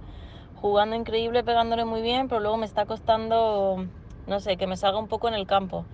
[0.54, 3.84] jugando increíble, pegándole muy bien, pero luego me está costando,
[4.26, 5.86] no sé, que me salga un poco en el campo.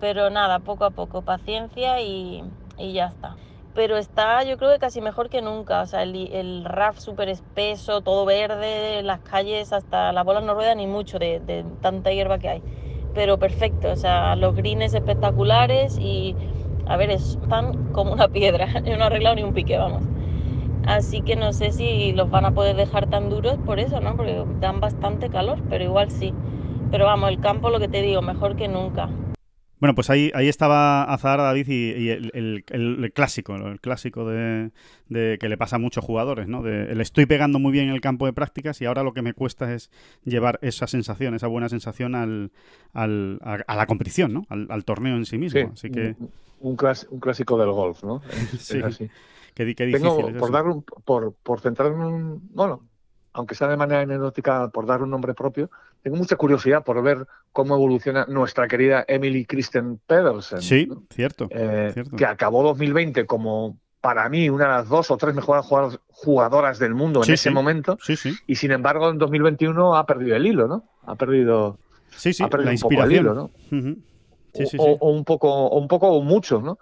[0.00, 2.42] Pero nada, poco a poco, paciencia y,
[2.76, 3.36] y ya está.
[3.74, 5.80] Pero está, yo creo que casi mejor que nunca.
[5.82, 10.54] O sea, el, el RAF súper espeso, todo verde, las calles, hasta las bolas no
[10.54, 12.62] ruedan ni mucho de, de tanta hierba que hay
[13.16, 16.36] pero perfecto, o sea, los greens espectaculares y,
[16.86, 20.10] a ver, están como una piedra, yo no he arreglado ni un pique, vamos.
[20.82, 24.16] Así que no sé si los van a poder dejar tan duros por eso, ¿no?
[24.16, 26.38] Porque dan bastante calor, pero igual sí.
[26.90, 29.18] Pero vamos, el campo, lo que te digo, mejor que nunca.
[29.78, 34.70] Bueno, pues ahí, ahí estaba Azar David y, el, el, clásico, el clásico de,
[35.08, 36.62] que le pasa a muchos jugadores, ¿no?
[36.62, 39.20] De, le estoy pegando muy bien en el campo de prácticas y ahora lo que
[39.20, 39.90] me cuesta es
[40.24, 42.52] llevar esa sensación, esa buena sensación al,
[42.94, 44.46] al a, la competición, ¿no?
[44.48, 45.72] Al, torneo en sí mismo.
[45.74, 46.16] Así que...
[46.60, 46.76] un,
[47.10, 48.22] un, clásico del golf, ¿no?
[48.58, 48.80] sí.
[48.82, 49.10] así.
[49.54, 52.48] Qué, qué difícil por, dar un, por, por centrar en un...
[52.52, 52.82] Bueno,
[53.32, 55.70] aunque sea de manera anecdótica, por dar un nombre propio,
[56.06, 60.62] tengo mucha curiosidad por ver cómo evoluciona nuestra querida Emily Kristen Pedersen.
[60.62, 65.16] Sí, cierto, eh, cierto, Que acabó 2020 como, para mí, una de las dos o
[65.16, 65.66] tres mejores
[66.06, 67.50] jugadoras del mundo en ese sí.
[67.52, 67.98] momento.
[68.00, 68.36] Sí, sí.
[68.46, 70.84] Y sin embargo, en 2021 ha perdido el hilo, ¿no?
[71.06, 71.76] Ha perdido,
[72.10, 72.96] sí, sí, ha perdido la un inspiración.
[73.02, 73.42] poco el hilo, ¿no?
[73.76, 73.96] Uh -huh.
[74.54, 76.78] sí, sí, o, o, un poco, o un poco o mucho, ¿no?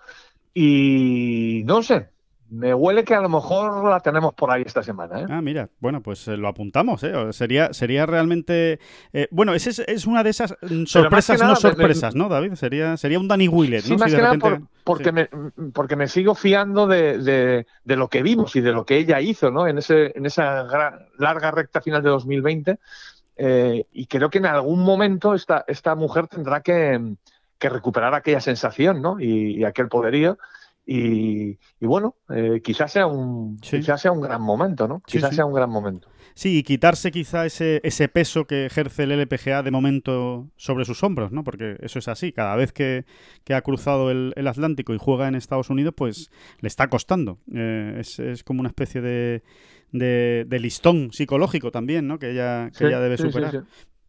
[0.53, 2.11] Y no sé,
[2.51, 5.21] me huele que a lo mejor la tenemos por ahí esta semana.
[5.21, 5.27] ¿eh?
[5.29, 7.03] Ah, mira, bueno, pues eh, lo apuntamos.
[7.03, 7.33] ¿eh?
[7.33, 8.79] Sería, sería realmente.
[9.13, 12.55] Eh, bueno, es, es, una de esas sorpresas, nada, no sorpresas, me, ¿no, David?
[12.55, 13.85] Sería, sería un Danny Willett.
[13.85, 13.99] Sí, ¿no?
[13.99, 14.49] más si que de repente...
[14.49, 14.69] repente...
[14.69, 15.13] nada por, porque, sí.
[15.13, 18.99] me, porque me sigo fiando de, de, de, lo que vimos y de lo que
[18.99, 19.67] ella hizo ¿no?
[19.67, 22.79] en, ese, en esa gran, larga recta final de 2020.
[23.37, 27.17] Eh, y creo que en algún momento esta, esta mujer tendrá que,
[27.59, 29.19] que recuperar aquella sensación ¿no?
[29.19, 30.39] y, y aquel poderío.
[30.87, 33.79] Y, y, bueno, eh, quizás sea un Sí.
[33.79, 35.03] quizás sea un gran momento, ¿no?
[35.07, 35.37] Sí, Quizás sí.
[35.37, 36.09] sea un gran momento.
[36.35, 41.03] Sí, y quitarse quizá ese, ese peso que ejerce el LPGA de momento sobre sus
[41.05, 41.45] hombros, ¿no?
[41.45, 42.33] Porque eso es así.
[42.33, 43.05] Cada vez que,
[43.45, 47.39] que ha cruzado el, el, Atlántico y juega en Estados Unidos, pues le está costando.
[47.55, 49.43] Eh, es, es, como una especie de,
[49.93, 52.19] de, de, listón psicológico también, ¿no?
[52.19, 53.53] Que ella, que Sí, ella debe sí, sí, superar.
[53.53, 53.59] sí.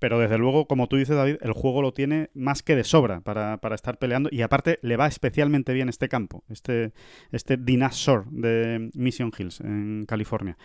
[0.05, 3.21] Pero desde luego, como tú dices, David, el juego lo tiene más que de sobra
[3.21, 4.29] para, para estar peleando.
[4.31, 6.93] Y aparte, le va especialmente bien este campo, este,
[7.31, 10.59] este Dinosaur de Mission Hills, en California.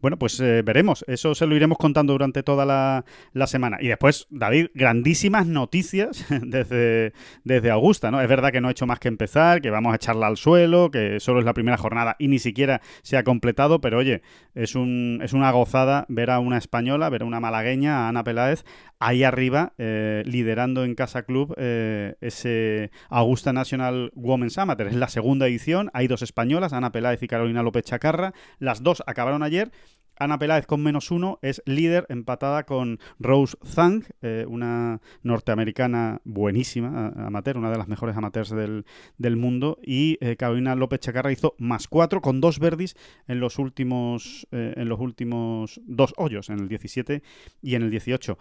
[0.00, 1.04] Bueno, pues eh, veremos.
[1.06, 3.78] Eso se lo iremos contando durante toda la, semana.
[3.80, 7.12] Y después, David, grandísimas noticias desde,
[7.44, 8.20] desde Augusta, ¿no?
[8.20, 10.90] Es verdad que no ha hecho más que empezar, que vamos a echarla al suelo,
[10.90, 14.22] que solo es la primera jornada y ni siquiera se ha completado, pero oye,
[14.54, 18.24] es, un, es una gozada ver a una española, ver a una malagueña, a Ana
[18.24, 18.64] Peláez,
[19.02, 24.86] ahí arriba, eh, liderando en Casa Club eh, ese Augusta National Women's Amateur.
[24.86, 28.32] Es la segunda edición, hay dos españolas, Ana Peláez y Carolina López Chacarra.
[28.58, 29.72] Las dos acabaron ayer
[30.18, 37.08] Ana Peláez con menos uno es líder, empatada con Rose Zhang, eh, una norteamericana buenísima,
[37.16, 39.78] amateur, una de las mejores amateurs del, mundo.
[39.82, 42.94] Y eh, Carolina López Chacarra hizo más cuatro con dos verdis
[43.26, 47.22] en los últimos, eh, en los últimos dos hoyos, en el 17
[47.62, 48.38] y en el 18.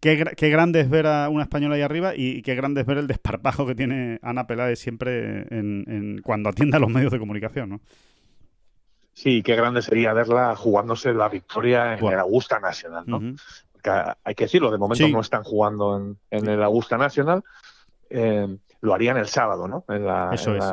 [0.00, 2.98] Qué, qué, grande es ver a una española ahí arriba y, qué grande es ver
[2.98, 7.68] el desparpajo que tiene Ana Peláez siempre en, cuando atiende a los medios de comunicación.
[7.70, 7.80] ¿no?
[9.16, 13.20] Sí, qué grande sería verla jugándose la victoria en el Augusta Nacional, ¿no?
[14.24, 17.42] hay que decirlo, de momento no están jugando en, el Augusta Nacional.
[18.10, 18.46] Eh,
[18.82, 19.84] lo harían el sábado, ¿no?
[19.88, 20.64] En la, Eso es.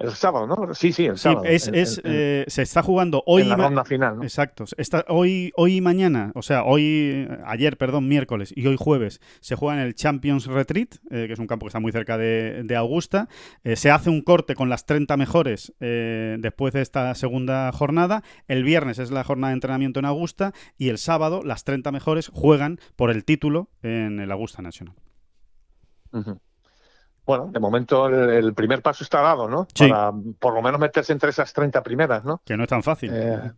[0.00, 0.74] El sábado, ¿no?
[0.74, 1.44] Sí, sí, el sábado.
[1.44, 3.42] es, es, eh, se está jugando hoy.
[3.42, 4.22] En la ronda final, ¿no?
[4.22, 4.64] Exacto.
[4.78, 9.56] Está, hoy, hoy y mañana, o sea, hoy, ayer, perdón, miércoles y hoy jueves, se
[9.56, 12.74] juega en el Champions Retreat, eh, que es un campo que está muy cerca de,
[12.76, 13.28] Augusta.
[13.62, 18.22] Eh, se hace un corte con las 30 mejores después de esta segunda jornada.
[18.48, 22.30] El viernes es la jornada de entrenamiento en Augusta y el sábado las 30 mejores
[22.32, 24.94] juegan por el título en el Augusta National
[27.30, 29.68] bueno, de momento el, primer paso está dado, ¿no?
[29.78, 32.42] Para por lo menos meterse entre esas 30 primeras, ¿no?
[32.44, 33.12] Que no es tan fácil.
[33.14, 33.52] Eh,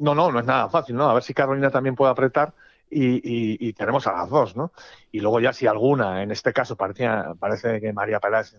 [0.00, 1.08] no, no, no es nada fácil, ¿no?
[1.08, 2.52] A ver si Carolina también puede apretar
[2.90, 4.72] y, tenemos a las dos, ¿no?
[5.10, 8.54] Y luego ya si alguna, en este caso parecía, parece que María Peláez,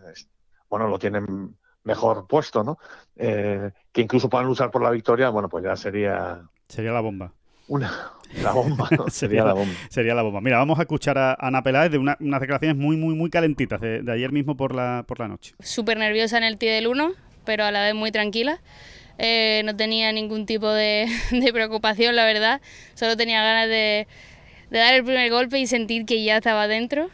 [0.68, 2.80] bueno, lo tienen mejor puesto, ¿no?
[3.16, 6.42] Eh, que incluso puedan luchar por la victoria, bueno, pues ya sería...
[6.68, 7.32] Sería la bomba.
[7.70, 7.92] Una,
[8.42, 9.74] la bomba, sería, la bomba.
[9.90, 10.42] Sería la bomba.
[10.42, 14.04] Mira, vamos a escuchar a Ana Peláez de unas declaraciones muy, muy, muy calentitas de,
[14.12, 15.54] ayer mismo por la, por la noche.
[15.60, 17.14] Súper nerviosa en el tee del 1,
[17.46, 18.60] pero a la vez muy tranquila.
[19.20, 21.08] Eh, no tenía ningún tipo de,
[21.54, 22.60] preocupación, la verdad.
[22.96, 24.08] Solo tenía ganas de,
[24.72, 27.12] dar el primer golpe y sentir que ya estaba dentro.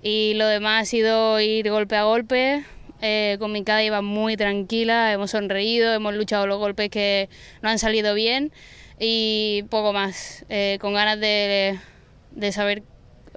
[0.00, 2.64] Y lo demás ha sido ir golpe a golpe.
[3.00, 7.28] Eh, con mi cara iba muy tranquila, hemos sonreído, hemos luchado los golpes que
[7.62, 8.50] no han salido bien
[8.98, 11.78] y poco más, eh, con ganas de,
[12.32, 12.82] de saber,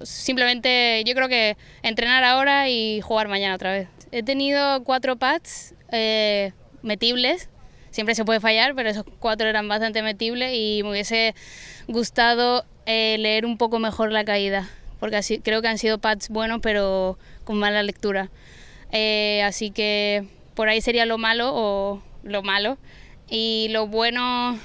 [0.02, 3.88] simplemente yo creo que entrenar ahora y jugar mañana otra vez.
[4.12, 7.50] He tenido cuatro pads eh, metibles,
[7.92, 11.36] siempre se puede fallar, pero esos cuatro eran bastante metibles y me hubiese
[11.88, 14.68] gustado eh, leer un poco mejor la caída,
[15.00, 18.32] porque así, creo que han sido pads buenos, pero con mala lectura.
[19.44, 20.26] Así que
[20.56, 22.78] por ahí sería lo malo o lo malo.
[23.30, 24.60] Y lo bueno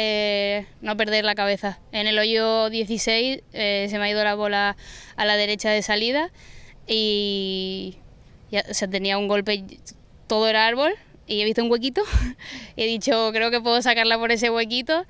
[0.00, 1.80] eh, no perder la cabeza.
[1.90, 4.76] En el hoyo 16 eh, se me ha ido la bola
[5.16, 6.30] a la derecha de salida
[6.86, 7.96] y
[8.50, 9.64] ya, tenía un golpe,
[10.28, 10.92] todo era árbol
[11.26, 12.02] y he visto un huequito
[12.76, 15.04] he dicho creo que puedo sacarla por ese huequito.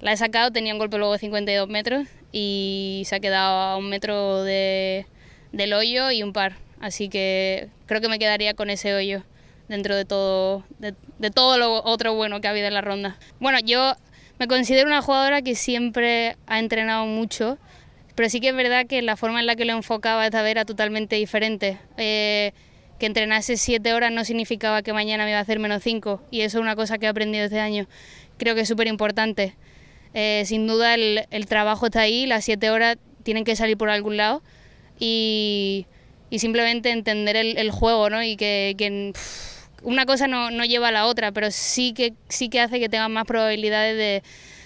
[0.00, 3.76] La he sacado, tenía un golpe luego de 52 metros y se ha quedado a
[3.78, 5.06] un metro de,
[5.52, 6.56] del hoyo y un par.
[6.80, 9.24] Así que creo que me quedaría con ese hoyo
[9.68, 10.94] dentro de todo, de,
[11.30, 13.18] todo lo otro bueno que ha habido en la ronda.
[13.40, 13.94] Bueno, yo
[14.38, 17.58] me considero una jugadora que siempre ha entrenado mucho,
[18.14, 20.52] pero sí que es verdad que la forma en la que lo enfocaba esta vez
[20.52, 21.78] era totalmente diferente.
[21.96, 22.52] Eh,
[22.98, 26.40] que entrenase siete horas no significaba que mañana me iba a hacer menos cinco, y
[26.40, 27.86] eso es una cosa que he aprendido este año.
[28.38, 29.54] Creo que es súper importante.
[30.14, 34.16] Eh, sin duda el, trabajo está ahí, las siete horas tienen que salir por algún
[34.16, 34.42] lado
[34.98, 35.86] y,
[36.38, 38.22] simplemente entender el, juego, ¿no?
[38.22, 39.12] Y que,
[39.82, 42.88] una cosa no, no, lleva a la otra, pero sí que, sí que hace que
[42.88, 44.22] tengan más probabilidades de,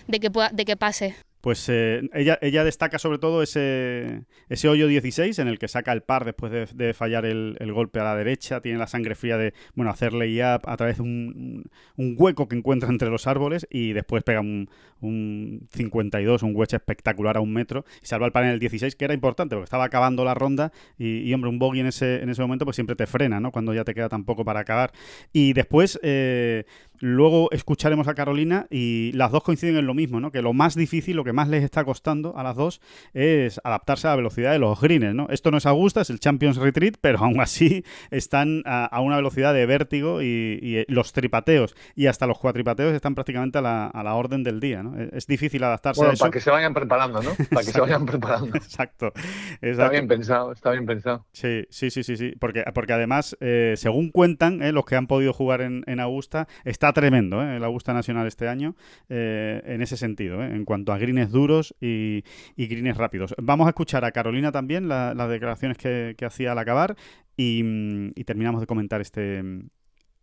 [0.09, 1.15] de, que, pueda, de que pase.
[1.43, 5.90] Pues eh, ella, ella destaca sobre todo ese, ese hoyo 16 en el que saca
[5.90, 9.53] el par después de, fallar el, golpe a la derecha, tiene la sangre fría de
[9.74, 14.22] bueno hacer layup a través de un, hueco que encuentra entre los árboles y después
[14.22, 14.70] pega un,
[15.01, 18.95] un 52, un wedge espectacular a un metro y salva el par en el 16
[18.95, 22.28] que era importante porque estaba acabando la ronda y, hombre un bogey en ese, en
[22.28, 23.51] ese momento pues siempre te frena, ¿no?
[23.51, 24.93] Cuando ya te queda tan poco para acabar.
[25.32, 25.99] Y después...
[26.05, 26.66] Eh,
[27.03, 30.30] Luego escucharemos a Carolina y las dos coinciden en lo mismo, ¿no?
[30.30, 32.80] Que lo más difícil, lo que más les está costando a las dos
[33.12, 35.26] es adaptarse a la velocidad de los greens, ¿no?
[35.28, 39.53] Esto no es Augusta, es el Champions Retreat, pero aún así están a, una velocidad
[39.53, 44.61] de vértigo y, los tripateos y hasta los cuatripateos están prácticamente a la, orden del
[44.61, 44.96] día, ¿no?
[45.12, 46.20] Es, difícil adaptarse a eso.
[46.20, 47.30] para que se vayan preparando, ¿no?
[47.50, 48.55] Para que se vayan preparando.
[48.57, 49.12] Exacto.
[49.61, 51.26] Está bien pensado, está bien pensado.
[51.32, 52.34] Sí, sí, sí, sí, sí.
[52.38, 56.46] Porque, porque además, eh, según cuentan, eh, los que han podido jugar en, en Augusta,
[56.64, 57.57] está tremendo ¿eh?
[57.57, 58.74] el Augusta Nacional este año
[59.09, 60.47] eh, en ese sentido, ¿eh?
[60.47, 62.24] en cuanto a greens duros y,
[62.57, 63.34] y, greens rápidos.
[63.38, 66.97] Vamos a escuchar a Carolina también las declaraciones que, hacía al acabar
[67.36, 69.43] y, terminamos de comentar este,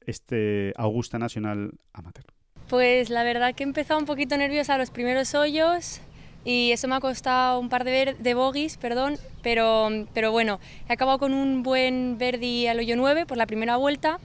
[0.06, 2.26] este Augusta Nacional Amateur.
[2.70, 6.02] Pues la verdad que he empezado un poquito nerviosa los primeros hoyos,
[6.46, 10.94] y eso me ha costado un par de, de bogies, perdón, pero, pero bueno, he
[10.94, 14.20] acabado con un buen verdi al hoyo 9 por la primera vuelta,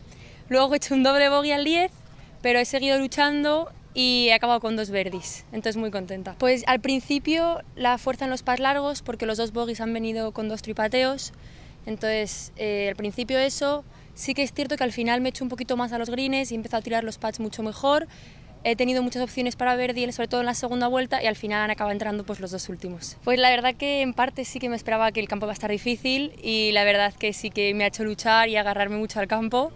[0.48, 1.90] luego he hecho un doble bogey al 10,
[2.44, 6.34] pero he seguido luchando y he acabado con dos verdis, entonces muy contenta.
[6.38, 10.32] Pues al principio la fuerza en los pas largos, porque los dos bogies han venido
[10.32, 11.32] con dos tripateos,
[11.86, 13.82] entonces eh, al principio eso,
[14.12, 16.10] sí que es cierto que al final me he hecho un poquito más a los
[16.10, 18.08] greens y he empezado a tirar los pads mucho mejor,
[18.62, 21.62] he tenido muchas opciones para Verdi, sobre todo en la segunda vuelta, y al final
[21.62, 23.16] han acabado entrando pues, los dos últimos.
[23.24, 25.54] Pues la verdad que en parte sí que me esperaba que el campo iba a
[25.54, 29.18] estar difícil y la verdad que sí que me ha hecho luchar y agarrarme mucho
[29.18, 29.72] al campo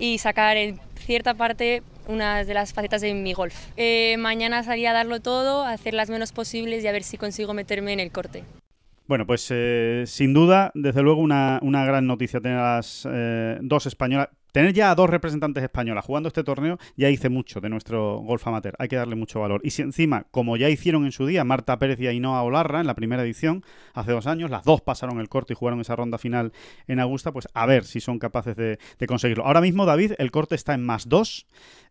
[0.00, 3.54] y sacar en cierta parte una de las facetas de mi golf.
[3.76, 7.16] Eh, mañana salí a darlo todo, a hacer las menos posibles y a ver si
[7.16, 8.44] consigo meterme en el corte.
[9.06, 13.58] Bueno, pues eh, sin duda, desde luego, una, una gran noticia tener a las eh,
[13.60, 17.68] dos españolas tener ya a dos representantes españolas jugando este torneo ya hice mucho de
[17.68, 18.74] nuestro golf amateur.
[18.78, 19.60] Hay que darle mucho valor.
[19.64, 22.86] Y si encima, como ya hicieron en su día Marta Pérez y Ainhoa Olarra en
[22.86, 26.18] la primera edición, hace dos años, las dos pasaron el corte y jugaron esa ronda
[26.18, 26.52] final
[26.86, 29.44] en Augusta, pues a ver si son capaces de, de conseguirlo.
[29.44, 31.46] Ahora mismo, David, el corte está en más dos.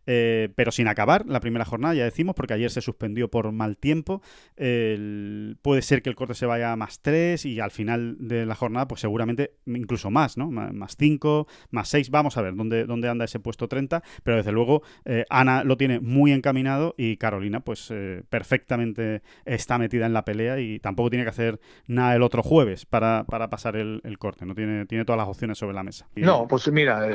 [0.06, 3.76] Eh, pero sin acabar la primera jornada, ya decimos, porque ayer se suspendió por mal
[3.76, 4.22] tiempo.
[4.56, 8.54] puede ser que el corte se vaya a más 3 y al final de la
[8.54, 10.50] jornada, pues seguramente incluso más, ¿no?
[10.50, 12.10] Más 5, más 6.
[12.10, 15.76] Vamos a ver dónde, dónde anda ese puesto 30, pero desde luego eh, Ana lo
[15.76, 21.10] tiene muy encaminado y Carolina, pues eh, perfectamente está metida en la pelea y tampoco
[21.10, 24.54] tiene que hacer nada el otro jueves para, pasar el, corte, ¿no?
[24.54, 26.08] Tiene, tiene todas las opciones sobre la mesa.
[26.14, 27.06] No, pues mira,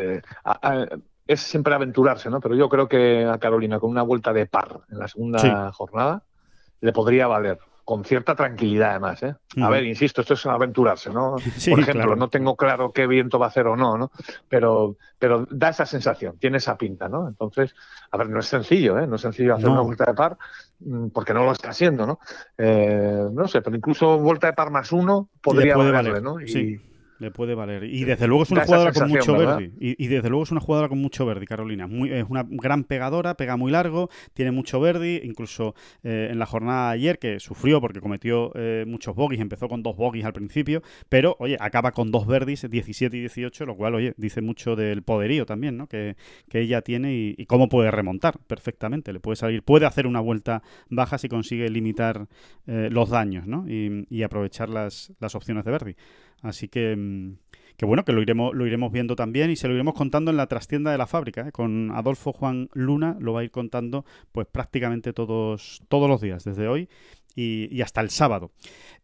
[1.28, 2.40] es siempre aventurarse, ¿no?
[2.40, 6.24] Pero yo creo que a Carolina con una vuelta de par en la segunda jornada
[6.82, 9.36] le podría valer con cierta tranquilidad además, ¿eh?
[9.62, 11.36] A ver, insisto, esto es aventurarse, ¿no?
[11.70, 14.12] Por ejemplo, no tengo claro qué viento va a hacer o no, ¿no?
[14.50, 17.28] Pero, pero da esa sensación, tiene esa pinta, ¿no?
[17.28, 17.76] Entonces,
[18.10, 19.06] a ver, no es sencillo, ¿eh?
[19.06, 20.36] No es sencillo hacer una vuelta de par
[20.80, 22.20] mm, porque no lo está haciendo, ¿no?
[22.58, 26.42] Eh, no sé, pero incluso vuelta de par más uno podría valerle, ¿no?
[26.42, 26.82] Y,
[27.20, 27.84] le puede valer.
[27.84, 29.72] Y desde luego es una jugadora con mucho verde.
[29.80, 31.88] Y, desde luego es una jugadora con mucho verde, Carolina.
[31.88, 35.22] Muy, es una gran pegadora, pega muy largo, tiene mucho verde.
[35.24, 39.68] Incluso eh, en la jornada de ayer, que sufrió porque cometió eh, muchos bogies, empezó
[39.68, 43.76] con dos bogies al principio, pero oye, acaba con dos verdis, 17 y 18, lo
[43.76, 45.88] cual, oye, dice mucho del poderío también, ¿no?
[45.88, 46.16] Que,
[46.55, 49.11] ella tiene y, cómo puede remontar perfectamente.
[49.11, 52.28] Le puede salir, puede hacer una vuelta baja si consigue limitar
[52.66, 53.66] eh, los daños, ¿no?
[53.68, 55.95] Y, y aprovechar las, las opciones de Verdi.
[56.42, 57.38] Así que, mm,
[57.78, 60.38] que bueno, que lo iremos, lo iremos viendo también y se lo iremos contando en
[60.38, 61.48] la trastienda de la fábrica.
[61.48, 61.52] ¿eh?
[61.52, 66.44] Con Adolfo Juan Luna lo va a ir contando pues prácticamente todos, todos los días,
[66.44, 66.90] desde hoy
[67.36, 68.52] y, hasta el sábado.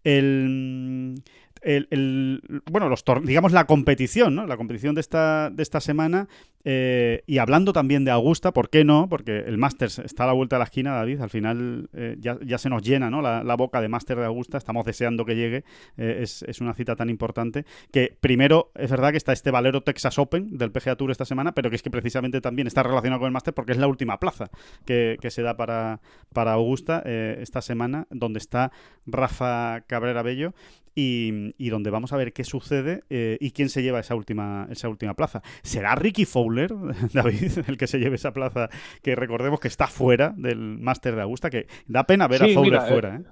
[0.03, 1.21] El,
[1.61, 4.47] el, bueno, los digamos la competición, ¿no?
[4.47, 6.27] La competición de esta, de esta semana.
[6.63, 9.07] Eh, y hablando también de Augusta, ¿por qué no?
[9.09, 11.21] Porque el Masters está a la vuelta de la esquina, David.
[11.21, 13.21] Al final eh, ya, ya, se nos llena ¿no?
[13.21, 14.57] la, boca de Master de Augusta.
[14.57, 15.63] Estamos deseando que llegue.
[15.97, 17.65] Eh, es, es, una cita tan importante.
[17.91, 21.53] Que primero, es verdad que está este Valero Texas Open del PGA Tour esta semana,
[21.53, 24.19] pero que es que precisamente también está relacionado con el Master porque es la última
[24.19, 24.49] plaza
[24.85, 26.01] que, que se da para,
[26.33, 28.71] para Augusta esta semana, donde está
[29.05, 30.53] Rafa Cabrera Bello
[30.95, 33.03] y, donde vamos a ver qué sucede
[33.39, 35.41] y quién se lleva esa última, esa última plaza.
[35.63, 36.50] ¿Será Ricky Fowler,
[37.13, 38.69] David, el que se lleve esa plaza?
[39.01, 42.81] Que recordemos que está fuera del Máster de Augusta, que da pena ver a Fowler
[42.81, 43.15] fuera.
[43.15, 43.23] ¿eh?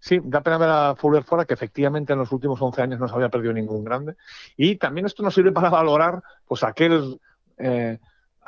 [0.00, 3.08] Sí, da pena ver a Fowler fuera, que efectivamente en los últimos 11 años no
[3.08, 4.14] se había perdido ningún grande.
[4.56, 7.20] Y también esto nos sirve para valorar pues aquel...
[7.58, 7.98] Eh,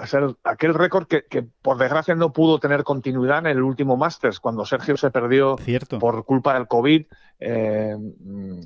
[0.07, 4.67] ser aquel récord que, por desgracia no pudo tener continuidad en el último Masters, cuando
[4.67, 5.57] Sergio se perdió
[6.01, 7.07] por culpa del COVID,
[7.39, 7.97] eh,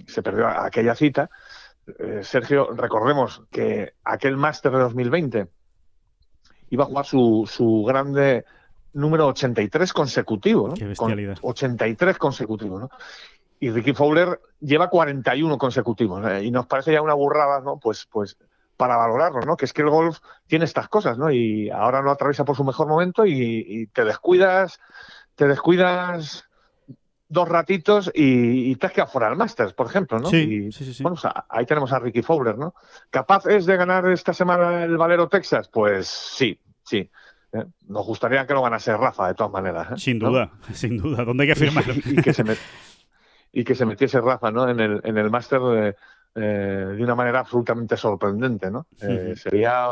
[0.07, 1.29] se perdió aquella cita.
[1.99, 5.49] Eh, Sergio, recordemos que aquel Masters de 2020
[6.71, 8.45] iba a jugar su, su grande
[8.93, 10.75] número 83 consecutivo, ¿no?
[10.75, 11.39] Qué bestialidad.
[11.41, 12.91] 83 consecutivos, ¿no?
[13.61, 16.23] Y Ricky Fowler lleva 41 consecutivos.
[16.43, 17.79] Y nos parece ya una burrada, ¿no?
[17.79, 18.37] Pues, pues
[18.77, 19.57] para valorarlo, ¿no?
[19.57, 21.31] Que es que el golf tiene estas cosas, ¿no?
[21.31, 24.79] Y ahora no atraviesa por su mejor momento y, te descuidas,
[25.35, 26.48] te descuidas
[27.29, 30.29] dos ratitos y, te has quedado fuera del Masters, por ejemplo, ¿no?
[30.29, 31.19] Sí, sí, sí, Bueno,
[31.49, 32.75] ahí tenemos a Ricky Fowler, ¿no?
[33.11, 35.69] ¿Capaz es de ganar esta semana el Valero Texas?
[35.69, 37.11] Pues sí, sí.
[37.53, 37.65] ¿eh?
[37.89, 39.93] Nos gustaría que lo ganase Rafa, de todas maneras.
[39.93, 39.95] ¿eh?
[39.99, 41.25] Sin duda, sin duda.
[41.25, 41.85] ¿Dónde hay que firmar?
[42.05, 42.45] y, que se
[43.53, 44.69] y que se metiese Rafa, ¿no?
[44.69, 45.97] En el, en el Master de
[46.35, 48.87] eh, de una manera absolutamente sorprendente, ¿no?
[49.01, 49.89] Eh, sería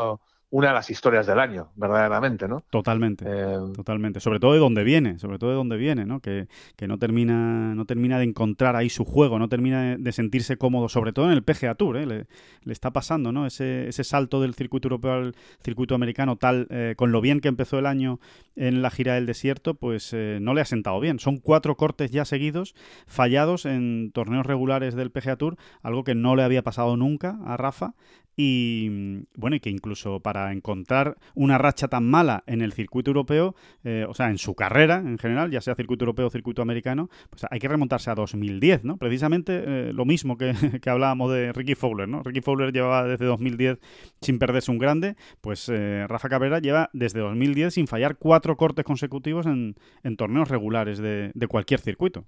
[0.49, 2.63] una de las historias del año, verdaderamente, ¿no?
[2.69, 4.19] Totalmente, eh, totalmente.
[4.19, 6.21] Sobre todo de dónde viene, sobre todo de dónde viene, ¿no?
[6.21, 6.47] Que,
[6.87, 11.11] no termina no termina de encontrar ahí su juego, no termina de, sentirse cómodo, sobre
[11.11, 12.05] todo en el PGA Tour, ¿eh?
[12.05, 12.27] le,
[12.71, 13.45] está pasando, ¿no?
[13.45, 17.79] Ese, ese salto del circuito europeo al circuito americano, tal, con lo bien que empezó
[17.79, 18.19] el año
[18.57, 21.19] en la gira del desierto, pues eh, no le ha sentado bien.
[21.19, 22.75] Son cuatro cortes ya seguidos,
[23.05, 27.55] fallados en torneos regulares del PGA Tour, algo que no le había pasado nunca a
[27.55, 27.93] Rafa
[28.39, 33.55] y bueno, y que incluso para encontrar una racha tan mala en el circuito europeo,
[33.83, 37.09] eh, o sea, en su carrera en general, ya sea circuito europeo o circuito americano,
[37.31, 38.97] pues hay que remontarse a 2010, ¿no?
[38.97, 42.21] Precisamente eh, lo mismo que, que, hablábamos de Ricky Fowler, ¿no?
[42.21, 43.79] Ricky Fowler llevaba desde 2010
[44.21, 48.85] sin perderse un grande, pues eh, Rafa Cabrera lleva desde 2010 sin fallar cuatro cortes
[48.85, 52.23] consecutivos en, en torneos regulares de, de cualquier circuito.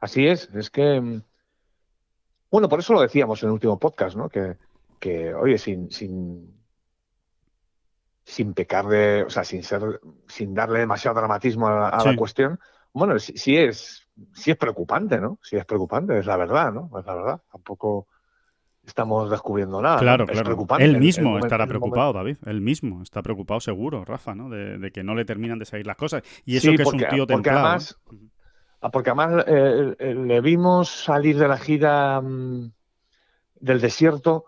[0.00, 1.22] Así es, es que mm,
[2.56, 4.30] bueno, por eso lo decíamos en el último podcast, ¿no?
[4.30, 4.56] Que,
[4.98, 6.56] que oye, sin, sin,
[8.24, 12.58] sin pecar de, o sea, sin ser, sin darle demasiado dramatismo a, la cuestión,
[12.94, 15.38] bueno, sí, es, sí es preocupante, ¿no?
[15.42, 16.90] Sí es preocupante, es la verdad, ¿no?
[16.98, 17.42] Es la verdad.
[17.52, 18.06] Tampoco
[18.86, 19.98] estamos descubriendo nada.
[19.98, 20.44] Claro, claro.
[20.44, 22.38] Preocupante Él mismo estará preocupado, David.
[22.46, 24.48] Él mismo está preocupado seguro, Rafa, ¿no?
[24.48, 26.22] De, que no le terminan de salir las cosas.
[26.46, 27.66] Y eso que es un tío templado.
[27.66, 28.35] Además, Ah,
[28.90, 32.70] porque además eh, le vimos salir de la gira mm,
[33.60, 34.44] del desierto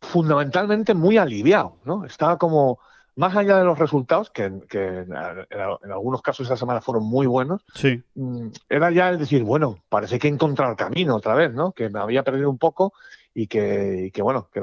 [0.00, 2.04] fundamentalmente muy aliviado, ¿no?
[2.04, 2.78] Estaba como,
[3.14, 8.02] más allá de los resultados, que, en, algunos casos esa semana fueron muy buenos, sí.
[8.14, 11.72] Mm, era ya el decir, bueno, parece que he encontrado el camino otra vez, ¿no?
[11.72, 12.92] Que me había perdido un poco
[13.34, 14.60] y que, bueno, que,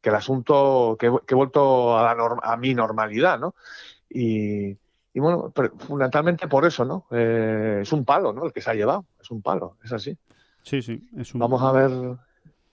[0.00, 3.54] que el asunto, que, he vuelto a, la a mi normalidad, ¿no?
[4.08, 4.76] Y,
[5.12, 7.06] y bueno, fundamentalmente por eso, ¿no?
[7.10, 8.44] Eh, es un palo, ¿no?
[8.44, 10.16] El que se ha llevado, es un palo, es así.
[10.62, 11.40] Sí, sí, es un...
[11.40, 11.90] Vamos a ver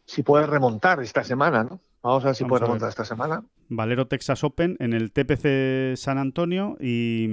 [0.05, 1.79] si puede remontar esta semana, ¿no?
[2.01, 3.43] Vamos a ver si puede remontar esta semana.
[3.69, 7.27] Valero Texas Open en el TPC San Antonio y,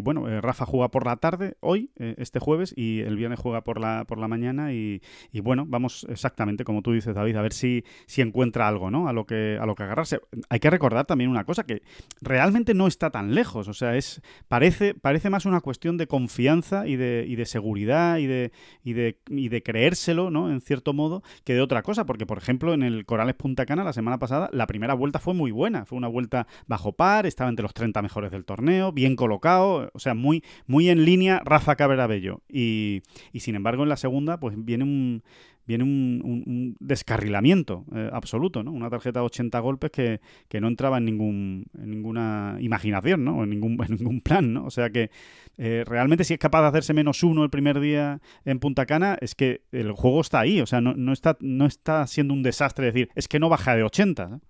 [0.00, 3.62] bueno, eh, Rafa juega por la tarde hoy, eh, este jueves, y el viernes juega
[3.62, 5.00] por la, por la mañana y,
[5.42, 9.08] bueno, vamos exactamente como tú dices David, a ver si, si encuentra algo, ¿no?
[9.08, 10.20] A lo, que, a lo que agarrarse.
[10.48, 11.82] Hay que recordar también una cosa, que
[12.20, 16.86] realmente no está tan lejos, o sea, es parece, parece más una cuestión de confianza
[16.86, 18.52] y de, y de seguridad y de,
[18.82, 20.50] y, de, y de creérselo, ¿no?
[20.50, 23.84] En cierto modo, que de otra cosa, porque por ejemplo en el Corales Punta Cana
[23.84, 25.86] la semana pasada la primera vuelta fue muy buena.
[25.86, 29.98] Fue una vuelta bajo par, estaba entre los 30 mejores del torneo, bien colocado, o
[29.98, 32.42] sea, muy, muy en línea Rafa Cabrera Bello.
[32.48, 33.02] Y,
[33.32, 35.22] y sin embargo, en la segunda, pues viene un
[35.66, 38.72] viene un, descarrilamiento eh, absoluto, ¿no?
[38.72, 43.42] Una tarjeta de 80 golpes que, que no entraba en, ningún, en ninguna imaginación, ¿no?
[43.42, 44.66] En ningún, en ningún plan, ¿no?
[44.66, 45.10] O sea que
[45.56, 49.16] eh, realmente si es capaz de hacerse menos uno el primer día en Punta Cana,
[49.20, 52.42] es que el juego está ahí, o sea, no, no, está, no está siendo un
[52.42, 54.40] desastre decir, es que no baja de 80.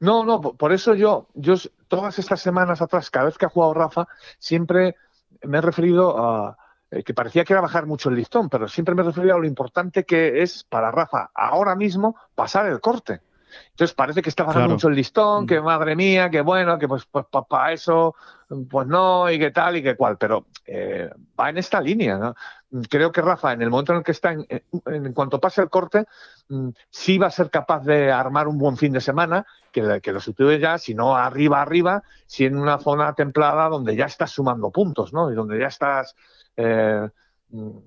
[0.00, 1.54] No, no, por eso yo, yo
[1.88, 4.06] todas estas semanas atrás, cada vez que ha jugado Rafa,
[4.38, 4.96] siempre
[5.42, 6.56] me he referido a,
[6.90, 9.34] eh, que parecía que iba a bajar mucho el listón, pero siempre me he referido
[9.34, 13.20] a lo importante que es para Rafa ahora mismo pasar el corte.
[13.70, 15.64] Entonces parece que está bajando mucho el listón, que mm.
[15.64, 18.14] madre mía, que bueno, que pues, pues para eso,
[18.70, 22.16] pues no, y que tal y que cual, pero eh, va en esta línea.
[22.18, 22.34] ¿no?
[22.88, 24.46] Creo que Rafa, en el momento en el que está, en,
[24.86, 26.06] en, cuanto pase el corte,
[26.48, 30.12] mm, sí va a ser capaz de armar un buen fin de semana, que, que
[30.12, 34.30] lo sustituye ya, si no arriba, arriba, si en una zona templada donde ya estás
[34.30, 35.30] sumando puntos, ¿no?
[35.30, 36.14] Y donde ya estás
[36.56, 37.08] eh,
[37.50, 37.78] mm,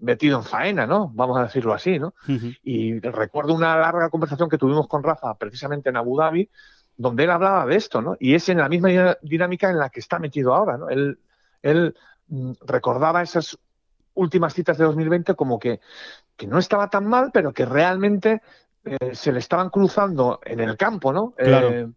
[0.00, 1.10] metido en faena, ¿no?
[1.14, 2.14] Vamos a decirlo así, ¿no?
[2.62, 6.48] Y recuerdo una larga conversación que tuvimos con Rafa precisamente en Abu Dhabi,
[6.96, 8.16] donde él hablaba de esto, ¿no?
[8.18, 10.88] Y es en la misma dinámica en la que está metido ahora, ¿no?
[10.88, 11.18] Él,
[11.62, 11.94] él
[12.28, 13.58] mm, recordaba esas
[14.14, 15.80] últimas citas de 2020 como que,
[16.36, 18.42] que no estaba tan mal, pero que realmente
[18.84, 21.32] eh, se le estaban cruzando en el campo, ¿no?
[21.36, 21.92] Claro.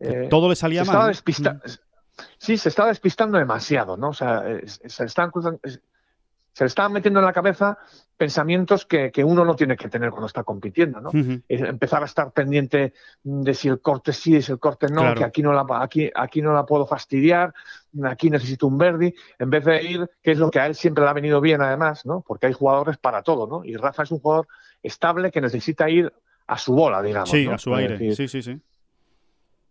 [0.00, 1.14] Eh, todo le salía mal.
[2.36, 4.08] Sí, se estaba despistando demasiado, ¿no?
[4.08, 5.60] O sea, se, estaban cruzando,
[6.58, 7.78] se le estaban metiendo en la cabeza
[8.16, 11.10] pensamientos que, uno no tiene que tener cuando está compitiendo, ¿no?
[11.48, 15.40] Empezar a estar pendiente de si el corte sí, es el corte no, que aquí
[15.40, 17.54] no, la, aquí, aquí no la puedo fastidiar,
[18.02, 21.04] aquí necesito un Verdi, en vez de ir, que es lo que a él siempre
[21.04, 22.24] le ha venido bien además, ¿no?
[22.26, 23.64] Porque hay jugadores para todo, ¿no?
[23.64, 24.48] Y Rafa es un jugador
[24.82, 26.12] estable que necesita ir
[26.48, 27.30] a su bola, digamos.
[27.30, 28.60] Sí, a su aire, sí, sí, sí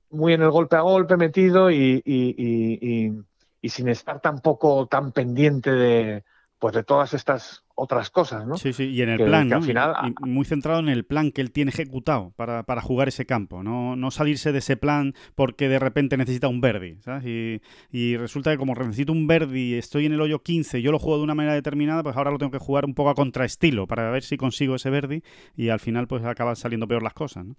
[0.09, 6.23] muy en el golpe a golpe metido y, y, sin estar tampoco tan pendiente de
[6.59, 8.57] pues de todas estas otras cosas, ¿no?
[8.57, 9.57] Sí, sí, y en el plan, ¿no?
[9.57, 13.27] Al final, muy centrado en el plan que él tiene ejecutado para, para jugar ese
[13.27, 13.95] campo, ¿no?
[13.95, 17.25] no salirse de ese plan porque de repente necesita un Verdi, ¿sabes?
[17.25, 20.97] Y, y resulta que como necesito un Verdi, estoy en el hoyo 15, yo lo
[20.97, 23.85] juego de una manera determinada, pues ahora lo tengo que jugar un poco a contraestilo
[23.85, 25.21] para ver si consigo ese Verdi
[25.55, 27.55] y al final pues acaban saliendo peor las cosas, ¿no?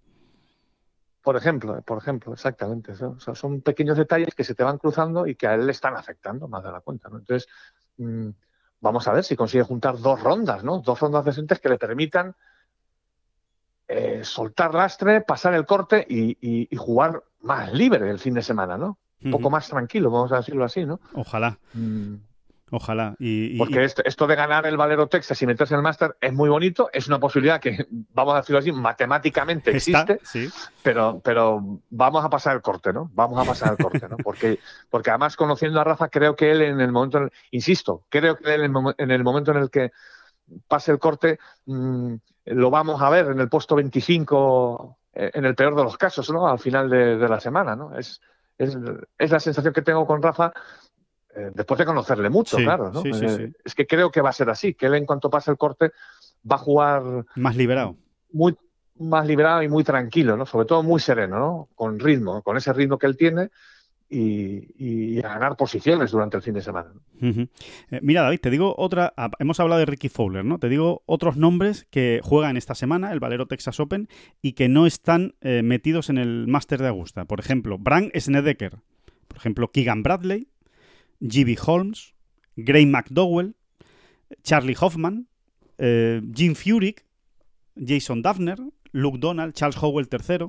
[1.23, 2.95] Por ejemplo, por ejemplo, exactamente.
[3.19, 6.49] son pequeños detalles que se te van cruzando y que a él le están afectando
[6.49, 7.11] más de la cuenta.
[7.11, 7.19] ¿no?
[7.19, 7.47] Entonces,
[7.99, 8.31] mm,
[8.81, 10.81] vamos a ver si consigue juntar dos rondas, ¿no?
[10.81, 12.35] Dos rondas decentes que le permitan
[13.89, 18.99] eh, soltar lastre, pasar el corte y, jugar más libre el fin de semana, ¿no?
[19.23, 21.01] Un poco más tranquilo, vamos a decirlo así, ¿no?
[21.15, 21.59] Ojalá.
[21.75, 22.15] Mm.
[22.71, 23.15] Ojalá.
[23.19, 26.49] Y, Porque Esto, de ganar el Valero Texas y meterse en el máster es muy
[26.49, 30.21] bonito, es una posibilidad que, vamos a decirlo así, matemáticamente existe,
[30.83, 33.11] pero, pero vamos a pasar el corte, ¿no?
[33.15, 34.17] Vamos a pasar el corte, ¿no?
[34.19, 34.59] Porque,
[34.91, 38.73] porque además conociendo a Rafa, creo que él en el momento, insisto, creo que él
[38.99, 39.91] en el momento en el que
[40.67, 42.15] pase el corte, mm,
[42.47, 46.31] lo vamos a ver en el puesto 25, eh, en el peor de los casos,
[46.31, 46.49] ¿no?
[46.49, 47.97] Al final de, la semana, ¿no?
[47.97, 48.21] Es,
[48.57, 48.77] es,
[49.19, 50.53] es la sensación que tengo con Rafa
[51.39, 52.91] eh, después de conocerle mucho, claro.
[52.91, 53.03] ¿no?
[53.05, 55.57] Eh, es que creo que va a ser así, que él en cuanto pase el
[55.57, 55.93] corte
[56.51, 57.03] va a jugar...
[57.37, 57.97] Más liberado.
[58.33, 58.57] Muy
[59.01, 60.45] más liberado y muy tranquilo, ¿no?
[60.45, 61.69] Sobre todo muy sereno, ¿no?
[61.77, 63.51] Con ritmo, con ese ritmo que él tiene
[64.11, 66.91] y, a ganar posiciones durante el fin de semana.
[67.21, 67.47] Eh,
[68.03, 69.15] mira, David, te digo otra.
[69.17, 70.59] Ah, hemos hablado de Ricky Fowler, ¿no?
[70.59, 74.09] Te digo otros nombres que juegan esta semana, el Valero Texas Open,
[74.43, 77.25] y que no están metidos en el Master de Augusta.
[77.25, 78.79] Por ejemplo, Bran Snedeker.
[79.29, 80.49] Por ejemplo, Keegan Bradley.
[81.21, 81.59] G.B.
[81.67, 82.15] Holmes,
[82.57, 83.55] Gray McDowell,
[84.43, 85.29] Charlie Hoffman,
[85.79, 87.05] eh, Jim Furyk,
[87.77, 88.59] Jason Duffner,
[88.93, 90.49] Luke Donald, Charles Howell III.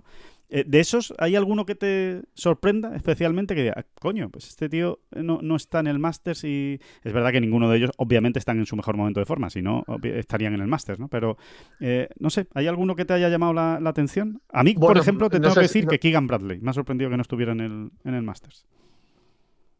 [0.51, 3.53] Eh, ¿De esos hay alguno que te sorprenda especialmente?
[3.53, 7.39] Que diga, coño, pues este tío no, está en el Masters y es verdad que
[7.39, 10.61] ninguno de ellos obviamente están en su mejor momento de forma, si no estarían en
[10.61, 11.07] el Masters, ¿no?
[11.07, 11.37] Pero
[11.79, 14.41] eh, no sé, ¿hay alguno que te haya llamado la, atención?
[14.51, 17.17] A mí, por ejemplo, te tengo que decir que Keegan Bradley me ha sorprendido que
[17.17, 18.65] no estuviera en el, en el Masters.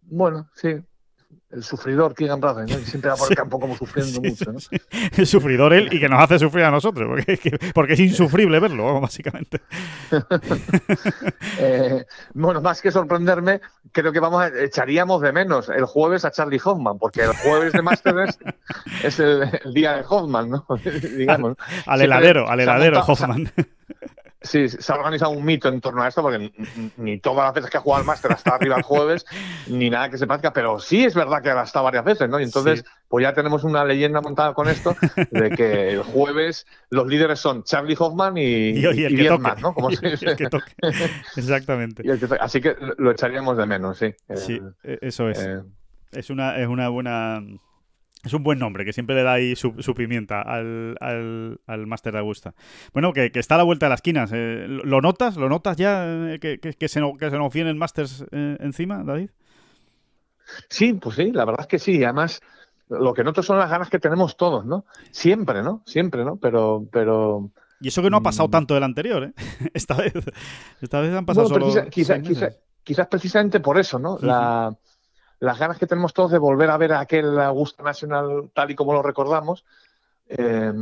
[0.09, 0.75] Bueno, sí.
[1.51, 2.77] El sufridor Keegan Bradley, ¿no?
[2.85, 4.59] Siempre va por el campo como sufriendo mucho, ¿no?
[5.17, 7.09] El sufridor él y que nos hace sufrir a nosotros,
[7.73, 9.61] porque, es insufrible verlo, básicamente.
[11.61, 13.59] Eh, bueno, más que sorprenderme,
[13.91, 17.73] creo que vamos a, echaríamos de menos el jueves a Charlie Hoffman, porque el jueves
[17.73, 18.37] de Masters
[19.03, 20.65] es el, día de Hoffman, ¿no?
[21.17, 21.57] Digamos.
[21.85, 23.51] Al, heladero, al heladero Hoffman.
[24.41, 26.51] Sí, se ha organizado un mito en torno a esto, porque
[26.95, 29.25] ni todas las veces que ha jugado al máster hasta arriba el jueves,
[29.67, 32.39] ni nada que se parezca, pero sí es verdad que ha estado varias veces, ¿no?
[32.39, 34.95] Y entonces, pues ya tenemos una leyenda montada con esto,
[35.31, 38.41] de que el jueves los líderes son Charlie Hoffman y,
[38.79, 39.73] y, el más, ¿no?
[39.73, 39.89] Como
[41.35, 42.03] Exactamente.
[42.39, 44.15] así que lo echaríamos de menos, sí.
[44.35, 45.39] Sí, e, eso es.
[45.39, 45.61] Eh,
[46.13, 47.41] es, una, es una buena
[48.23, 52.19] es un buen nombre, que siempre le da ahí su, pimienta al, al, Máster de
[52.19, 52.53] Augusta.
[52.93, 54.31] Bueno, que, está a la vuelta de las esquinas.
[54.33, 55.37] Eh, ¿Lo notas?
[55.37, 59.03] ¿Lo notas ya eh, que, que, se, que se nos viene el Masters eh, encima,
[59.05, 59.29] David?
[60.67, 62.03] Sí, pues sí, la verdad es que sí.
[62.03, 62.41] Además,
[62.89, 64.85] lo que noto son las ganas que tenemos todos, ¿no?
[65.11, 65.81] Siempre, ¿no?
[65.85, 66.35] Siempre, ¿no?
[66.35, 66.85] Pero...
[66.91, 68.51] pero y eso que no ha pasado mm.
[68.51, 69.33] tanto del anterior, ¿eh?
[69.73, 70.11] Esta vez,
[70.81, 71.67] esta vez han pasado solo
[72.83, 74.17] quizás precisamente por eso, ¿no?
[74.19, 74.75] La
[75.39, 78.93] las ganas que tenemos todos de volver a ver aquel Augusta Nacional tal y como
[78.93, 79.65] lo recordamos,
[80.27, 80.73] eh,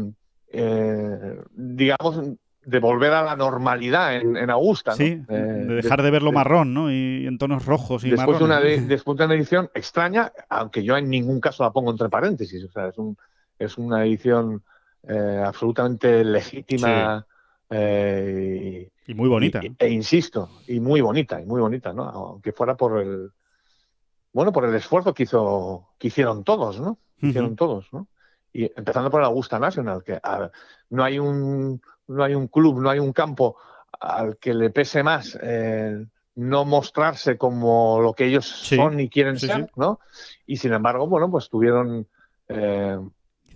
[0.49, 2.22] eh, digamos,
[2.66, 4.93] de volver a la normalidad en, Augusta.
[4.93, 6.91] Sí, eh, de dejar de, verlo marrón, ¿no?
[6.91, 10.97] Y en tonos rojos y después De una después de una edición extraña, aunque yo
[10.97, 12.64] en ningún caso la pongo entre paréntesis.
[12.64, 13.16] O sea, es, un,
[13.60, 14.64] es una edición
[15.45, 17.26] absolutamente legítima.
[17.72, 19.62] y, muy bonita.
[19.80, 22.03] e insisto, y muy bonita, y muy bonita, ¿no?
[22.03, 23.32] Aunque fuera por el,
[24.38, 27.00] bueno, por el esfuerzo que hizo, que hicieron todos, ¿no?
[27.20, 28.08] hicieron todos, ¿no?
[28.54, 30.22] Y empezando por el Augusta National, que
[30.92, 33.58] no hay un no hay un club, no hay un campo
[34.00, 39.40] al que le pese más eh, no mostrarse como lo que ellos son y quieren
[39.40, 40.02] ser, ¿no?
[40.46, 42.08] Y sin embargo, bueno, pues tuvieron
[42.48, 43.00] eh,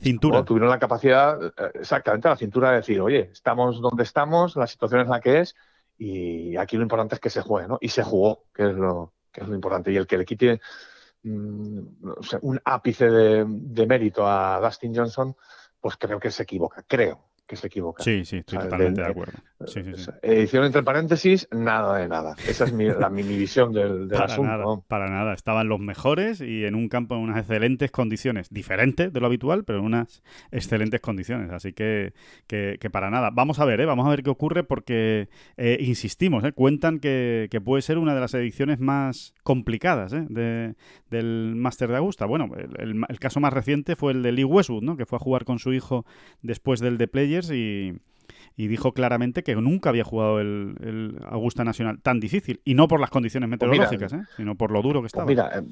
[0.02, 0.44] cintura.
[0.44, 5.02] tuvieron la capacidad, eh, exactamente, la cintura de decir, oye, estamos donde estamos, la situación
[5.02, 5.56] es la que es,
[6.00, 7.78] y aquí lo importante es que se juegue, ¿no?
[7.82, 9.92] Y se jugó, que es lo, que es lo importante.
[9.92, 10.62] Y el que le quite
[11.24, 11.80] mm,
[12.42, 15.36] un ápice de, mérito a Dustin Johnson,
[15.80, 18.02] pues creo que se equivoca, creo que se equivoca.
[18.02, 19.38] Sí, sí, estoy totalmente de, acuerdo.
[20.22, 22.34] Edición entre paréntesis, nada de nada.
[22.48, 24.50] Esa es mi, la, mi, visión del, para asunto.
[24.50, 25.34] Nada, para nada.
[25.34, 28.50] Estaban los mejores y en un campo en unas excelentes condiciones.
[28.52, 31.52] Diferente de lo habitual, pero en unas excelentes condiciones.
[31.52, 32.14] Así que,
[32.48, 33.32] que, para nada.
[33.34, 33.86] Vamos a ver, ¿eh?
[33.86, 35.28] Vamos a ver qué ocurre porque,
[35.58, 36.54] eh, insistimos, ¿eh?
[36.54, 40.26] cuentan que, puede ser una de las ediciones más complicadas ¿eh?
[40.30, 40.76] de,
[41.10, 42.26] del Máster de Augusta.
[42.26, 44.96] Bueno, el, el, caso más reciente fue el de Lee Westwood, ¿no?
[44.96, 46.06] que fue a jugar con su hijo
[46.42, 47.10] después del de
[47.50, 48.00] Y,
[48.56, 52.62] dijo claramente que nunca había jugado el, Augusta Nacional tan difícil.
[52.64, 54.22] Y no por las condiciones pues meteorológicas, ¿eh?
[54.38, 55.26] sino por lo duro que pues estaba.
[55.26, 55.64] mira, eh,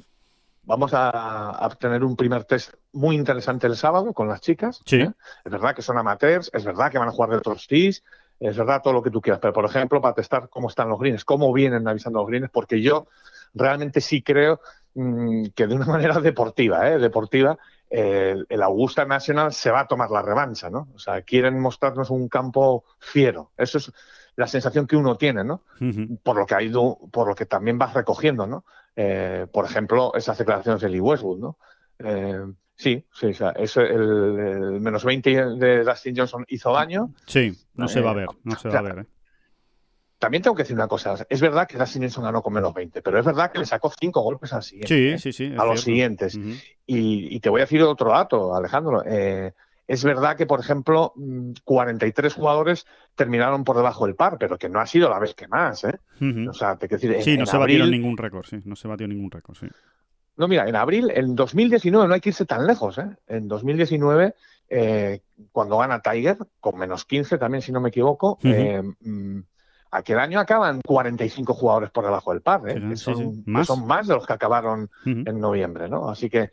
[0.63, 4.81] vamos a, tener un primer test muy interesante el sábado con las chicas.
[4.85, 4.97] Sí.
[4.97, 5.11] ¿eh?
[5.45, 8.03] Es verdad que son amateurs, es verdad que van a jugar de otros tees,
[8.39, 9.39] es verdad todo lo que tú quieras.
[9.41, 12.81] Pero, por ejemplo, para testar cómo están los greens, cómo vienen avisando los greens, porque
[12.81, 13.07] yo
[13.53, 14.61] realmente sí creo
[14.93, 16.99] mm, que de una manera deportiva, ¿eh?
[16.99, 17.57] deportiva,
[17.89, 20.89] el Augusta National se va a tomar la revancha, ¿no?
[20.93, 23.51] O sea, quieren mostrarnos un campo fiero.
[23.57, 23.91] Eso es
[24.35, 25.63] la sensación que uno tiene, ¿no?
[26.23, 28.63] Por lo que ha ido, por lo que también vas recogiendo, ¿no?
[28.95, 31.57] Eh, por ejemplo, esas declaraciones de Lee Westwood, ¿no?
[31.99, 37.13] Eh, sí, sí, o sea, eso, el, menos 20 de Dustin Johnson hizo daño.
[37.25, 39.07] Sí, no se va a ver, no se va a ver.
[40.19, 41.25] También tengo que decir una cosa.
[41.29, 43.91] Es verdad que Dustin Johnson ganó con menos 20, pero es verdad que le sacó
[43.97, 45.17] cinco golpes al siguiente.
[45.17, 45.55] Sí, sí, sí.
[45.57, 46.37] A los siguientes.
[46.85, 49.01] y, te voy a decir otro dato, Alejandro.
[49.05, 49.53] Eh,
[49.87, 51.13] es verdad que, por ejemplo,
[51.63, 55.33] 43 mm, jugadores terminaron por debajo del par, pero que no ha sido la vez
[55.33, 55.85] que más.
[55.85, 55.97] ¿eh?
[56.49, 57.23] O sea, te quiero decir.
[57.23, 58.59] Sí, no se batió ningún récord, sí.
[58.65, 59.67] No se batió ningún récord, sí.
[60.39, 62.97] No, mira, en abril, en 2019, no hay que irse tan lejos.
[62.97, 63.09] ¿eh?
[63.27, 64.35] En 2019,
[64.69, 68.81] eh, cuando gana Tiger, con menos 15 también, si no me equivoco, eh,
[69.91, 72.95] aquel año acaban 45 jugadores por debajo del par, ¿eh?
[72.95, 73.67] son, ¿Más?
[73.67, 76.09] son, más de los que acabaron en noviembre, ¿no?
[76.09, 76.51] Así que,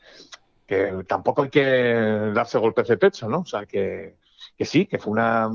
[0.66, 3.40] que tampoco hay que darse golpes de pecho, ¿no?
[3.40, 4.16] O sea, que,
[4.56, 5.50] que sí, que fue una,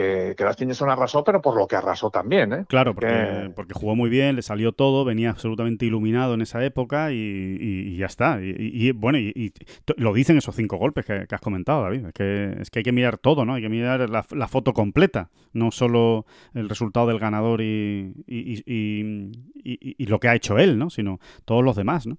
[0.00, 2.52] que, que Dustin arrasó, pero por lo que arrasó también.
[2.52, 2.64] ¿eh?
[2.68, 7.12] Claro, porque, porque jugó muy bien, le salió todo, venía absolutamente iluminado en esa época
[7.12, 8.38] y, ya está.
[8.42, 9.52] Y, bueno, y,
[9.96, 12.06] lo dicen esos cinco golpes que, has comentado, David.
[12.06, 13.54] Es que, es que hay que mirar todo, ¿no?
[13.54, 16.24] Hay que mirar la, la foto completa, no solo
[16.54, 20.90] el resultado del ganador y, y, lo que ha hecho él, ¿no?
[20.90, 22.16] Sino todos los demás, ¿no?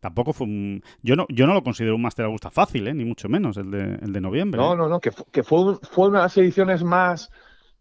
[0.00, 0.82] Tampoco fue un...
[1.02, 2.94] Yo no, yo no lo considero un Master Augusta fácil, ¿eh?
[2.94, 4.60] ni mucho menos el de, el de noviembre.
[4.60, 4.76] No, ¿eh?
[4.76, 7.30] no, no, que, que fue, fue una de las ediciones más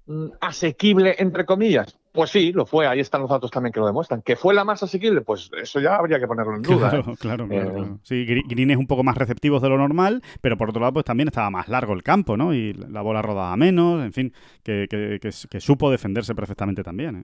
[0.06, 1.98] mm, asequible, entre comillas.
[2.12, 4.22] Pues sí, lo fue, ahí están los datos también que lo demuestran.
[4.24, 5.22] ¿Que fue la más asequible?
[5.22, 6.90] Pues eso ya habría que ponerlo en duda.
[6.90, 7.16] Claro, ¿eh?
[7.20, 10.82] claro, claro, Sí, Green es un poco más receptivos de lo normal, pero por otro
[10.82, 12.54] lado, pues también estaba más largo el campo, ¿no?
[12.54, 17.16] Y la bola rodaba menos, en fin, que, que, que supo defenderse perfectamente también.
[17.18, 17.24] ¿eh?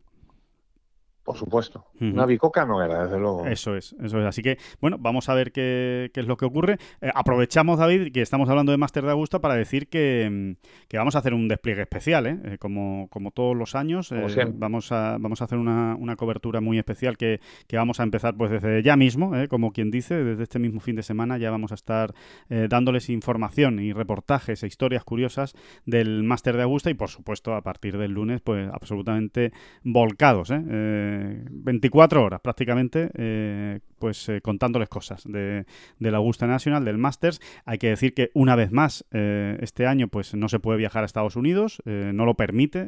[1.26, 1.88] Por supuesto.
[1.99, 3.47] Una bicoca no era, desde luego.
[3.47, 4.26] Eso es, eso es.
[4.28, 6.78] Así que, bueno, vamos a ver qué, qué es lo que ocurre.
[7.01, 10.97] Eh, aprovechamos, David, que estamos hablando de Master de Augusta para decir que, mm, que
[10.99, 12.39] vamos a hacer un despliegue especial, ¿eh?
[12.43, 14.11] eh como, como todos los años.
[14.11, 14.23] Eh,
[14.53, 18.38] vamos, a, vamos a hacer una, una cobertura muy especial que, que, vamos a empezar
[18.38, 21.71] pues desde ya mismo, como quien dice, desde este mismo fin de semana ya vamos
[21.71, 22.13] a estar
[22.49, 25.55] dándoles información y reportajes e historias curiosas
[25.86, 29.51] del Master de Augusta y, por supuesto, a partir del lunes, pues absolutamente
[29.84, 31.14] volcados, ¿eh?
[31.49, 35.66] 24 horas prácticamente, eh, pues eh, contándoles cosas de,
[36.00, 37.41] la Augusta National, del Masters.
[37.66, 41.04] Hay que decir que una vez más, eh, este año pues no se puede viajar
[41.04, 42.86] a Estados Unidos, no lo permite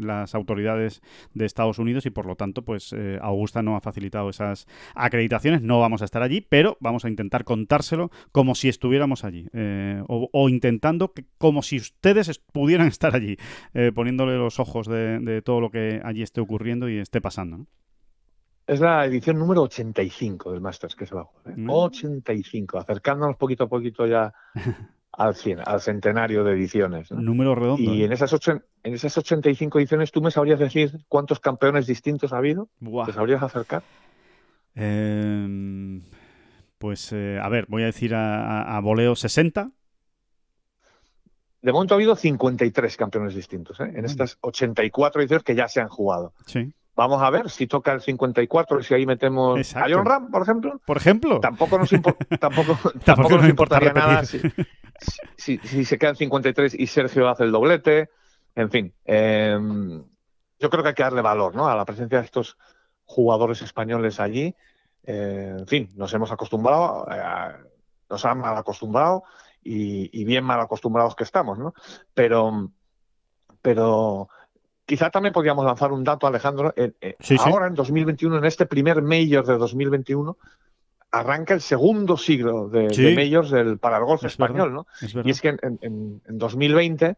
[0.00, 1.02] las autoridades
[1.34, 5.80] de Estados Unidos y por lo tanto pues Augusta no ha facilitado esas acreditaciones, no
[5.80, 9.48] vamos a estar allí, pero vamos a intentar contárselo como si estuviéramos allí
[10.06, 13.36] o, intentando que, como si ustedes pudieran estar allí,
[13.94, 17.66] poniéndole los ojos de todo lo que allí esté ocurriendo y esté pasando.
[18.66, 21.54] Es la edición número 85 del Masters que se va a jugar.
[21.68, 24.34] 85, acercándonos poquito a poquito ya
[25.12, 27.12] al 100, al centenario de ediciones.
[27.12, 27.94] Número redondo.
[27.94, 28.06] Y ¿eh?
[28.06, 28.62] en esas, en
[28.94, 32.68] esas 85 ediciones, ¿tú me sabrías decir cuántos campeones distintos ha habido?
[33.06, 33.84] ¿Te sabrías acercar?
[34.74, 36.02] Em,
[36.78, 39.70] pues, eh, a ver, voy a decir a, a, voleo 60.
[41.62, 43.92] De momento ha habido 53 campeones distintos ¿eh?
[43.94, 46.32] en estas 84 ediciones que ya se han jugado.
[46.46, 46.72] Sí.
[46.96, 50.42] Vamos a ver si toca el 54 y si ahí metemos a John Ram, por
[50.42, 50.80] ejemplo.
[50.86, 51.40] Por ejemplo.
[51.40, 51.90] Tampoco nos,
[52.40, 54.40] tampoco, tampoco nos importaría nada si,
[55.36, 58.08] si, se quedan 53 y Sergio hace el doblete.
[58.54, 60.02] En fin, em,
[60.58, 61.68] yo creo que hay que darle valor ¿no?
[61.68, 62.56] a la presencia de estos
[63.04, 64.56] jugadores españoles allí.
[65.04, 67.52] Eh, en fin, nos hemos acostumbrado, eh,
[68.08, 69.24] nos han mal acostumbrado
[69.62, 71.74] y, y, bien mal acostumbrados que estamos, ¿no?
[72.14, 72.72] Pero,
[73.60, 74.30] pero
[74.86, 76.72] Quizá también podríamos lanzar un dato, Alejandro.
[77.40, 80.38] ahora, en 2021, en este primer Major de 2021,
[81.10, 84.86] arranca el segundo siglo de, Majors del, para el golf español, ¿no?
[85.24, 87.16] y es que en, 2020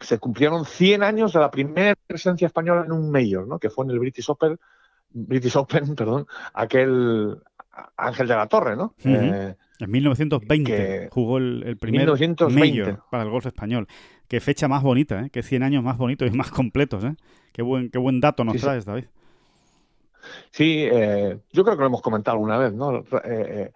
[0.00, 3.58] se cumplieron 100 años de la primera presencia española en un Major, ¿no?
[3.58, 4.58] Que fue en el British Open,
[5.10, 7.38] British Open, perdón, aquel
[7.96, 8.94] Ángel de la Torre, ¿no?
[9.04, 13.88] Eh, en 1920 jugó el, primer Major para el golf español.
[14.30, 15.30] Qué fecha más bonita, ¿eh?
[15.30, 17.16] Qué 100 años más bonitos y más completos, ¿eh?
[17.52, 19.06] Qué buen, qué buen dato nos traes, David.
[20.52, 22.98] Sí, eh, yo creo que lo hemos comentado alguna vez, ¿no?
[22.98, 23.72] Eh, eh,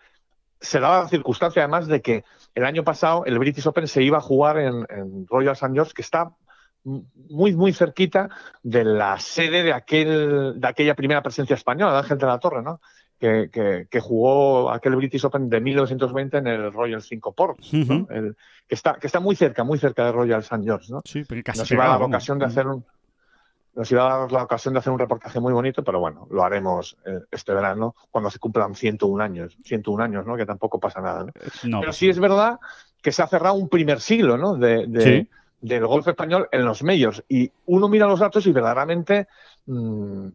[0.61, 2.23] se daba la circunstancia además de que
[2.55, 5.75] el año pasado el British Open se iba a jugar en, Royal St.
[5.75, 6.33] George, que está
[6.85, 8.29] muy, muy cerquita
[8.63, 12.63] de la sede de, aquel, de aquella primera presencia española, de Ángel de la Torre,
[12.63, 12.81] ¿no?
[13.19, 18.35] Que, jugó aquel British Open de 1920 en el Royal 5 Ports, que,
[18.69, 20.63] está, que está muy cerca, muy cerca de Royal St.
[20.63, 20.93] George.
[20.93, 21.01] ¿no?
[21.05, 22.85] Sí, pero casi nos iba a dar la ocasión de hacer un
[23.77, 26.45] nos iba a dar la ocasión de hacer un reportaje muy bonito, pero bueno, lo
[26.45, 30.37] haremos eh, este verano cuando se cumplan 101 años, 101 años, ¿no?
[30.37, 31.25] Que tampoco pasa nada,
[31.65, 31.81] ¿no?
[31.81, 32.59] pero sí es verdad
[33.03, 34.55] que se ha cerrado un primer siglo, ¿no?
[34.57, 35.27] De,
[35.61, 37.25] del golf español en los medios.
[37.29, 39.29] Y uno mira los datos y verdaderamente
[39.67, 40.29] mm,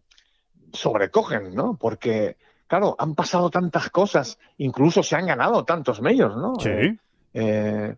[0.74, 1.78] sobrecogen, ¿no?
[1.80, 2.38] Porque,
[2.70, 6.54] claro, han pasado tantas cosas, incluso se han ganado tantos medios, ¿no?
[6.60, 6.98] Sí.
[7.34, 7.96] Eh,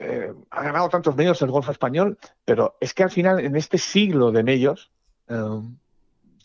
[0.00, 3.76] eh, ha ganado tantos medios el golf español, pero es que al final, en este
[3.76, 4.90] siglo de medios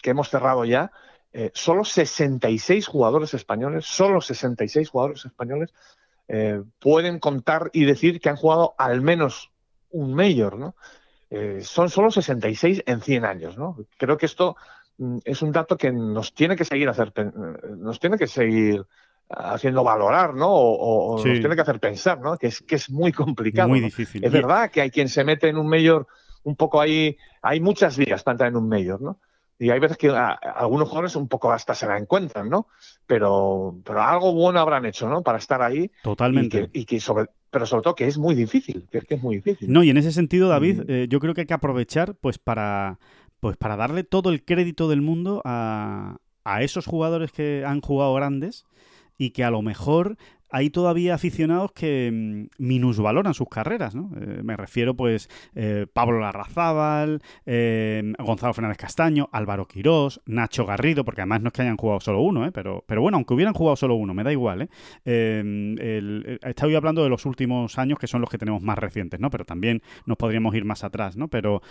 [0.01, 0.91] que hemos cerrado ya,
[1.53, 5.73] solo 66 jugadores españoles, solo 66 jugadores españoles
[6.79, 9.51] pueden contar y decir que han jugado al menos
[9.91, 10.75] un mayor, ¿no?
[11.35, 13.75] Eh, son solo 66 en 100 años, ¿no?
[13.97, 14.55] Creo que esto
[15.23, 17.31] es un dato que nos tiene que seguir hacer, eh,
[17.77, 18.85] nos tiene que seguir
[19.29, 20.49] haciendo valorar, ¿no?
[20.49, 22.37] O, nos tiene que hacer pensar, ¿no?
[22.37, 23.69] Que es que es muy complicado.
[23.69, 24.23] Muy difícil.
[24.23, 26.07] Es verdad que hay quien se mete en un mayor
[26.43, 29.17] un poco ahí, hay muchas vías para entrar en un mayor, ¿no?
[29.59, 32.67] Y hay veces que algunos jugadores un poco hasta se la encuentran, ¿no?
[33.07, 35.21] Pero, pero algo bueno habrán hecho, ¿no?
[35.21, 35.89] Para estar ahí.
[36.03, 36.69] Totalmente.
[36.73, 39.37] Y que, sobre, pero sobre todo que es muy difícil, que es que es muy
[39.37, 39.71] difícil.
[39.71, 40.91] No, y en ese sentido, David, mm.
[40.91, 42.99] eh, yo creo que hay que aprovechar, pues, para,
[43.43, 46.15] pues, para darle todo el crédito del mundo a,
[46.45, 48.65] a esos jugadores que han jugado grandes
[49.17, 50.15] y que a lo mejor
[50.53, 54.11] hay todavía aficionados que mm, minusvaloran sus carreras, ¿no?
[54.21, 61.03] Eh, me refiero, pues, eh, Pablo Larrazábal, eh, Gonzalo Fernández Castaño, Álvaro Quirós, Nacho Garrido,
[61.03, 62.51] porque además no es que hayan jugado solo uno, ¿eh?
[62.51, 64.69] pero, pero bueno, aunque hubieran jugado solo uno, me da igual, ¿eh?
[65.05, 69.31] El, estoy hablando de los últimos años, que son los que tenemos más recientes, ¿no?
[69.31, 71.29] Pero también nos podríamos ir más atrás, ¿no?
[71.29, 71.63] Pero,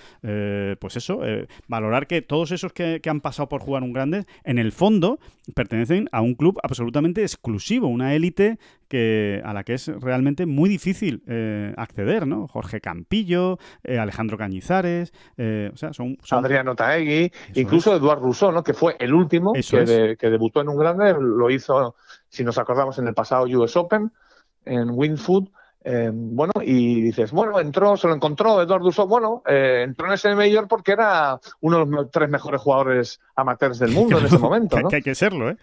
[0.81, 1.21] pues eso,
[1.69, 5.21] valorar que todos esos que han pasado por jugar un grande, en el fondo,
[5.55, 8.59] pertenecen a un club absolutamente exclusivo, una élite
[8.93, 12.47] que, a la que es realmente muy difícil eh, acceder, ¿no?
[12.47, 16.19] Jorge Campillo, eh, Alejandro Cañizares, eh, o sea, son...
[16.31, 18.63] Adriano Taegui, incluso Eduardo Rousseau, ¿no?
[18.63, 21.97] Que fue el último que, que, debutó en un grande, lo hizo,
[22.29, 24.13] si nos acordamos, en el pasado US Open,
[24.67, 25.49] en Winfood,
[26.13, 30.69] bueno, y dices, bueno, entró, se lo encontró Eduardo Rousseau, bueno, entró en ese mayor
[30.69, 34.89] porque era uno de los tres mejores jugadores amateurs del mundo en ese momento, ¿no?
[34.91, 35.57] que hay que serlo, ¿eh?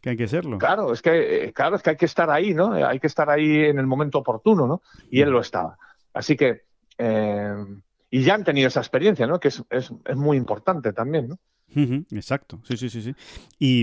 [0.00, 0.58] Que hay que serlo.
[0.58, 2.72] Claro, es que, eh, claro, es que hay que estar ahí, ¿no?
[2.72, 4.82] Hay que estar ahí en el momento oportuno, ¿no?
[5.10, 5.78] Y él lo estaba.
[6.12, 6.62] Así que,
[6.98, 7.64] eh,
[8.10, 9.40] y ya han tenido esa experiencia, ¿no?
[9.40, 11.38] Que es, es, es muy importante también, ¿no?
[11.74, 13.10] Exacto, sí, sí, sí, sí.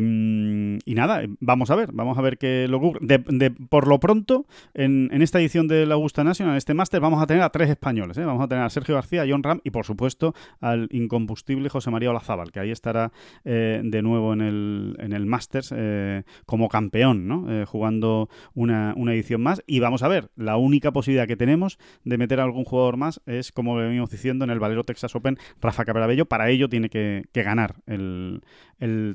[0.02, 3.00] Mm, y, nada, vamos a ver, vamos a ver qué lo ocurre.
[3.02, 7.22] De, por lo pronto, en, esta edición de la Augusta National, en este máster, vamos
[7.22, 8.18] a tener a tres españoles.
[8.18, 8.26] ¿eh?
[8.26, 11.92] Vamos a tener a Sergio García, a John Ram y, por supuesto, al incombustible José
[11.92, 13.12] María Olazábal, que ahí estará
[13.44, 17.66] eh, de nuevo en el, en el Masters eh, como campeón, ¿no?
[17.66, 19.62] jugando una, una, edición más.
[19.68, 23.22] Y vamos a ver, la única posibilidad que tenemos de meter a algún jugador más
[23.26, 26.26] es, como venimos diciendo, en el Valero Texas Open, Rafa Cabrabello.
[26.26, 28.42] Para ello tiene que ganar el,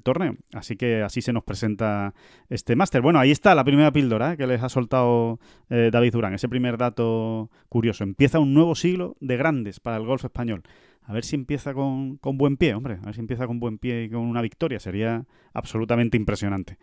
[0.02, 0.36] torneo.
[0.52, 2.14] Así que así se nos presenta
[2.48, 3.02] este máster.
[3.02, 4.36] Bueno, ahí está la primera píldora ¿eh?
[4.36, 5.38] que les ha soltado
[5.68, 6.34] eh, David Durán.
[6.34, 8.04] Ese primer dato curioso.
[8.04, 10.62] Empieza un nuevo siglo de grandes para el golf español.
[11.04, 12.98] A ver si empieza con, con buen pie, hombre.
[13.02, 14.78] A ver si empieza con buen pie y con una victoria.
[14.78, 16.78] Sería absolutamente impresionante.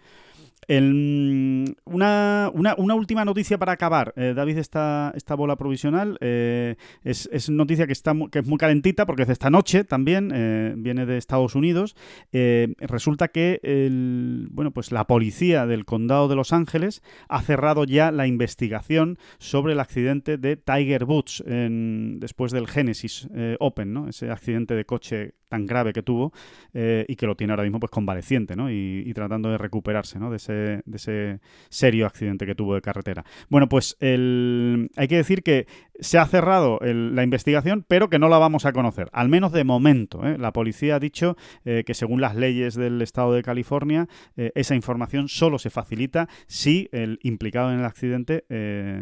[0.68, 6.76] El, una, una, una, última noticia para acabar, eh, David, esta, esta bola provisional eh,
[7.04, 10.32] es, es, noticia que, está, que es muy calentita porque es de esta noche también,
[10.34, 11.96] eh, viene de Estados Unidos.
[12.34, 18.12] resulta que el, bueno, pues la policía del condado de Los Ángeles ha cerrado ya
[18.12, 23.30] la investigación sobre el accidente de Tiger Woods en, después del Genesis
[23.60, 24.10] Open, ¿no?
[24.10, 26.34] ese accidente de coche tan grave que tuvo
[26.74, 28.70] y que lo tiene ahora mismo pues convaleciente ¿no?
[28.70, 30.30] y, y tratando de recuperarse ¿no?
[30.30, 31.40] de ese ese
[31.70, 33.24] serio accidente que tuvo de carretera.
[33.50, 35.68] Bueno, pues el, hay que decir que
[36.00, 39.64] se ha cerrado la investigación, pero que no la vamos a conocer, al menos de
[39.64, 40.26] momento.
[40.26, 40.38] ¿eh?
[40.38, 41.36] La policía ha dicho
[41.66, 46.28] eh, que según las leyes del estado de California, eh, esa información solo se facilita
[46.48, 48.46] si el implicado en el accidente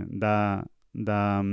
[0.08, 0.66] da
[0.96, 1.43] da,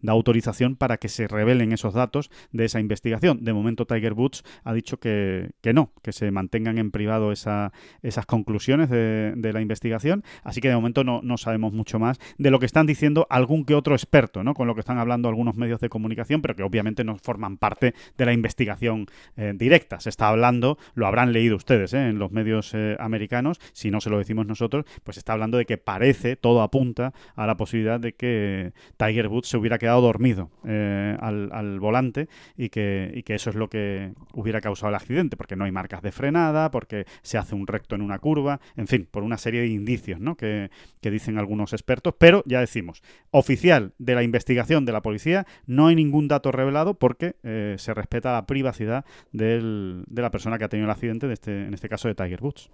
[0.00, 3.44] da, autorización para que se revelen esos datos de esa investigación.
[3.44, 7.72] De momento Tiger Woods ha dicho que, que no, que se mantengan en privado esa,
[8.02, 10.24] esas conclusiones de, la investigación.
[10.42, 13.64] Así que de momento no, no, sabemos mucho más de lo que están diciendo algún
[13.64, 14.54] que otro experto, ¿no?
[14.54, 17.94] con lo que están hablando algunos medios de comunicación, pero que obviamente no forman parte
[18.16, 20.00] de la investigación eh, directa.
[20.00, 22.08] Se está hablando, lo habrán leído ustedes ¿eh?
[22.08, 25.66] en los medios eh, americanos, si no se lo decimos nosotros, pues está hablando de
[25.66, 30.50] que parece, todo apunta a la posibilidad de que Tiger Woods se hubiera quedado dormido
[30.66, 35.56] eh, al, volante y que, que eso es lo que hubiera causado el accidente, porque
[35.56, 39.08] no hay marcas de frenada, porque se hace un recto en una curva, en fin,
[39.10, 40.36] por una serie de indicios ¿no?
[40.36, 40.70] que,
[41.02, 45.94] dicen algunos expertos, pero ya decimos, oficial de la investigación de la policía, no hay
[45.94, 50.86] ningún dato revelado porque eh, se respeta la privacidad de la persona que ha tenido
[50.86, 52.70] el accidente, de este, en este caso de Tiger Woods.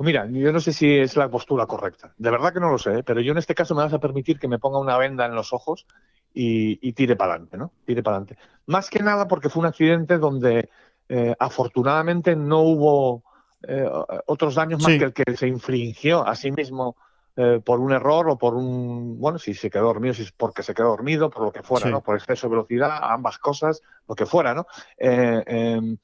[0.00, 2.14] Pues mira, yo no sé si es la postura correcta.
[2.16, 3.02] De verdad que no lo sé, ¿eh?
[3.02, 5.34] pero yo en este caso me vas a permitir que me ponga una venda en
[5.34, 5.86] los ojos
[6.32, 7.70] y, tire para adelante, ¿no?
[7.84, 8.42] Tire para adelante.
[8.64, 10.70] Más que nada porque fue un accidente donde
[11.06, 13.24] eh, afortunadamente no hubo
[13.68, 13.86] eh,
[14.24, 16.96] otros daños más que el que se infringió a sí mismo
[17.36, 20.62] eh, por un error o por un, bueno, si se quedó dormido, si es porque
[20.62, 22.00] se quedó dormido, por lo que fuera, ¿no?
[22.00, 24.66] Por exceso de velocidad, ambas cosas, lo que fuera, ¿no?
[24.96, 25.98] Eh, em,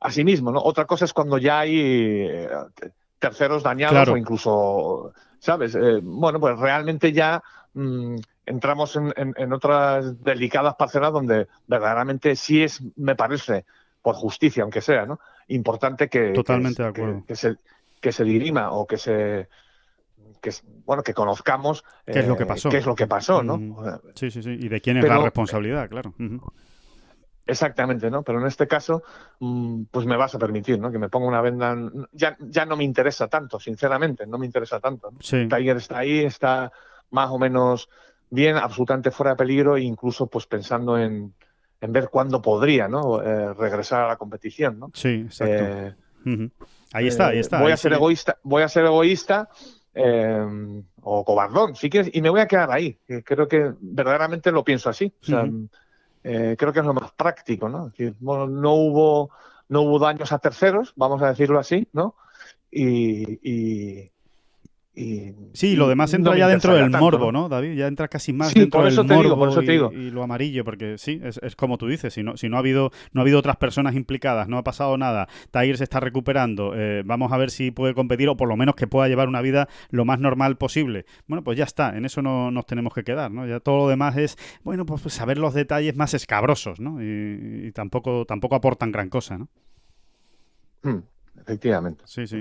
[0.00, 0.62] asimismo, ¿no?
[0.62, 2.48] Otra cosa es cuando ya hay
[3.18, 5.76] terceros dañados o incluso, ¿sabes?
[6.02, 7.42] bueno, pues realmente ya
[7.74, 13.64] mm, entramos en, otras delicadas parcelas donde verdaderamente sí es, me parece,
[14.02, 15.18] por justicia, aunque sea, ¿no?
[15.48, 17.24] Importante que, Totalmente de acuerdo.
[17.26, 17.56] que, se,
[18.00, 19.48] que se dirima o que se
[20.40, 20.50] que
[20.84, 23.56] bueno que conozcamos qué es lo que eh, pasó qué es lo que pasó no
[23.58, 24.00] mm.
[24.14, 26.14] sí sí sí y de quién es la responsabilidad claro
[27.46, 29.02] exactamente no pero en este caso
[29.40, 31.76] mm, pues me vas a permitir no que me ponga una venda
[32.12, 35.12] ya ya no me interesa tanto sinceramente no me interesa tanto
[35.48, 36.72] Tiger está ahí está
[37.10, 37.88] más o menos
[38.30, 41.32] bien absolutamente fuera de peligro e incluso pues pensando en,
[41.80, 45.64] en ver cuándo podría no eh, regresar a la competición no sí exacto.
[45.64, 45.94] Eh,
[46.92, 47.60] Ahí está, ahí está.
[47.60, 49.48] Voy a ser egoísta, voy a ser egoísta
[49.94, 52.98] eh, o cobardón, si quieres, y me voy a quedar ahí.
[53.24, 55.12] Creo que verdaderamente lo pienso así.
[56.28, 57.92] Eh, creo que es lo más práctico, ¿no?
[58.18, 59.30] no hubo
[59.68, 62.16] no hubo daños a terceros, vamos a decirlo así, ¿no?
[62.68, 64.10] y,
[65.52, 67.48] sí, lo demás entra ya dentro del morbo, ¿no?
[67.48, 67.74] David?
[67.74, 71.86] Ya entra casi más dentro del morbo y, lo amarillo, porque sí, es, como tú
[71.86, 74.64] dices, si no, si no ha habido, no ha habido otras personas implicadas, no ha
[74.64, 78.48] pasado nada, Tiger se está recuperando, eh, vamos a ver si puede competir o por
[78.48, 81.04] lo menos que pueda llevar una vida lo más normal posible.
[81.26, 83.46] Bueno, pues ya está, en eso no nos tenemos que quedar, ¿no?
[83.46, 87.02] Ya todo lo demás es, bueno, pues, saber los detalles más escabrosos, ¿no?
[87.02, 89.48] Y, tampoco, tampoco aportan gran cosa, ¿no?
[90.82, 91.02] Hmm.
[91.40, 92.02] Efectivamente.
[92.06, 92.40] Sí, sí.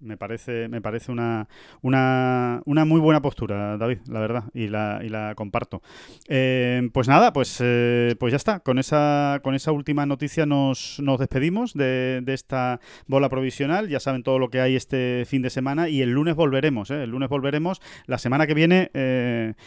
[0.00, 1.48] Me parece, me parece una,
[1.82, 5.82] una, una, muy buena postura, David, la verdad, y la, y la comparto.
[6.28, 8.60] Eh, pues nada, pues, eh, pues ya está.
[8.60, 13.88] Con esa, con esa última noticia nos, nos despedimos de, de, esta bola provisional.
[13.88, 16.90] Ya saben todo lo que hay este fin de semana y el lunes volveremos.
[16.90, 17.04] ¿eh?
[17.04, 17.80] El lunes volveremos.
[18.06, 18.90] La semana que viene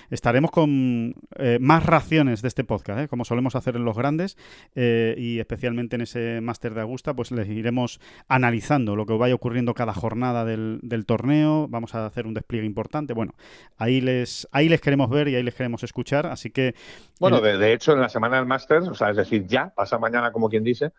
[0.10, 1.16] estaremos con
[1.60, 4.38] más raciones de este podcast, como solemos hacer en los grandes
[4.76, 8.59] y especialmente en ese máster de Augusta, pues les iremos analizando
[8.96, 11.68] lo que vaya ocurriendo cada jornada del, torneo.
[11.70, 13.14] Vamos a hacer un despliegue importante.
[13.14, 13.34] Bueno,
[13.78, 16.26] ahí les, ahí les queremos ver y ahí les queremos escuchar.
[16.28, 16.76] Así que.
[17.20, 20.32] Bueno, de, hecho, en la semana del Masters, o sea, es decir, ya, pasa mañana,
[20.32, 20.92] como quien dice,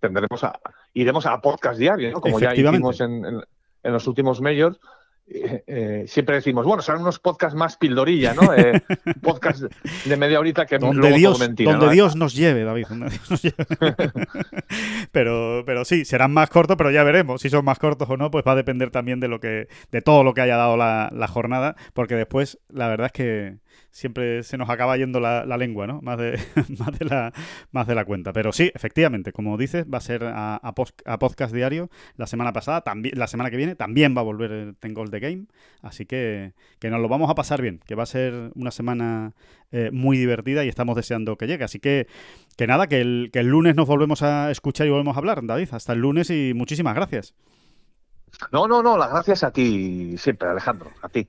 [0.00, 0.58] tendremos a,
[0.92, 2.20] iremos a podcast diario, ¿no?
[2.20, 4.78] Como ya hicimos en, en los últimos majors.
[5.26, 8.52] Eh, eh, siempre decimos, bueno, serán unos podcasts más pildorilla, ¿no?
[8.54, 8.82] Eh,
[9.22, 9.62] podcast
[10.04, 12.86] de media horita que donde Dios, donde Dios nos lleve, David.
[15.12, 18.30] pero, pero sí, serán más cortos, pero ya veremos si son más cortos o no,
[18.30, 21.10] pues va a depender también de lo que, de todo lo que haya dado la,
[21.12, 23.56] la jornada, porque después la verdad es que
[23.90, 26.00] siempre se nos acaba yendo la, lengua, ¿no?
[26.02, 26.38] Más de,
[26.78, 27.32] más, de la,
[27.70, 28.32] más de la cuenta.
[28.32, 30.74] Pero sí, efectivamente, como dices, va a ser a,
[31.18, 34.76] podcast diario la semana pasada, también, la semana que viene también va a volver el
[34.76, 35.46] Ten Gold de Game.
[35.82, 39.34] Así que, que nos lo vamos a pasar bien, que va a ser una semana
[39.70, 41.64] eh, muy divertida y estamos deseando que llegue.
[41.64, 42.06] Así que,
[42.56, 45.44] que nada, que el, que el lunes nos volvemos a escuchar y volvemos a hablar,
[45.44, 45.68] David.
[45.72, 47.34] Hasta el lunes y muchísimas gracias.
[48.52, 51.28] No, no, no, las gracias a ti siempre, Alejandro, a ti.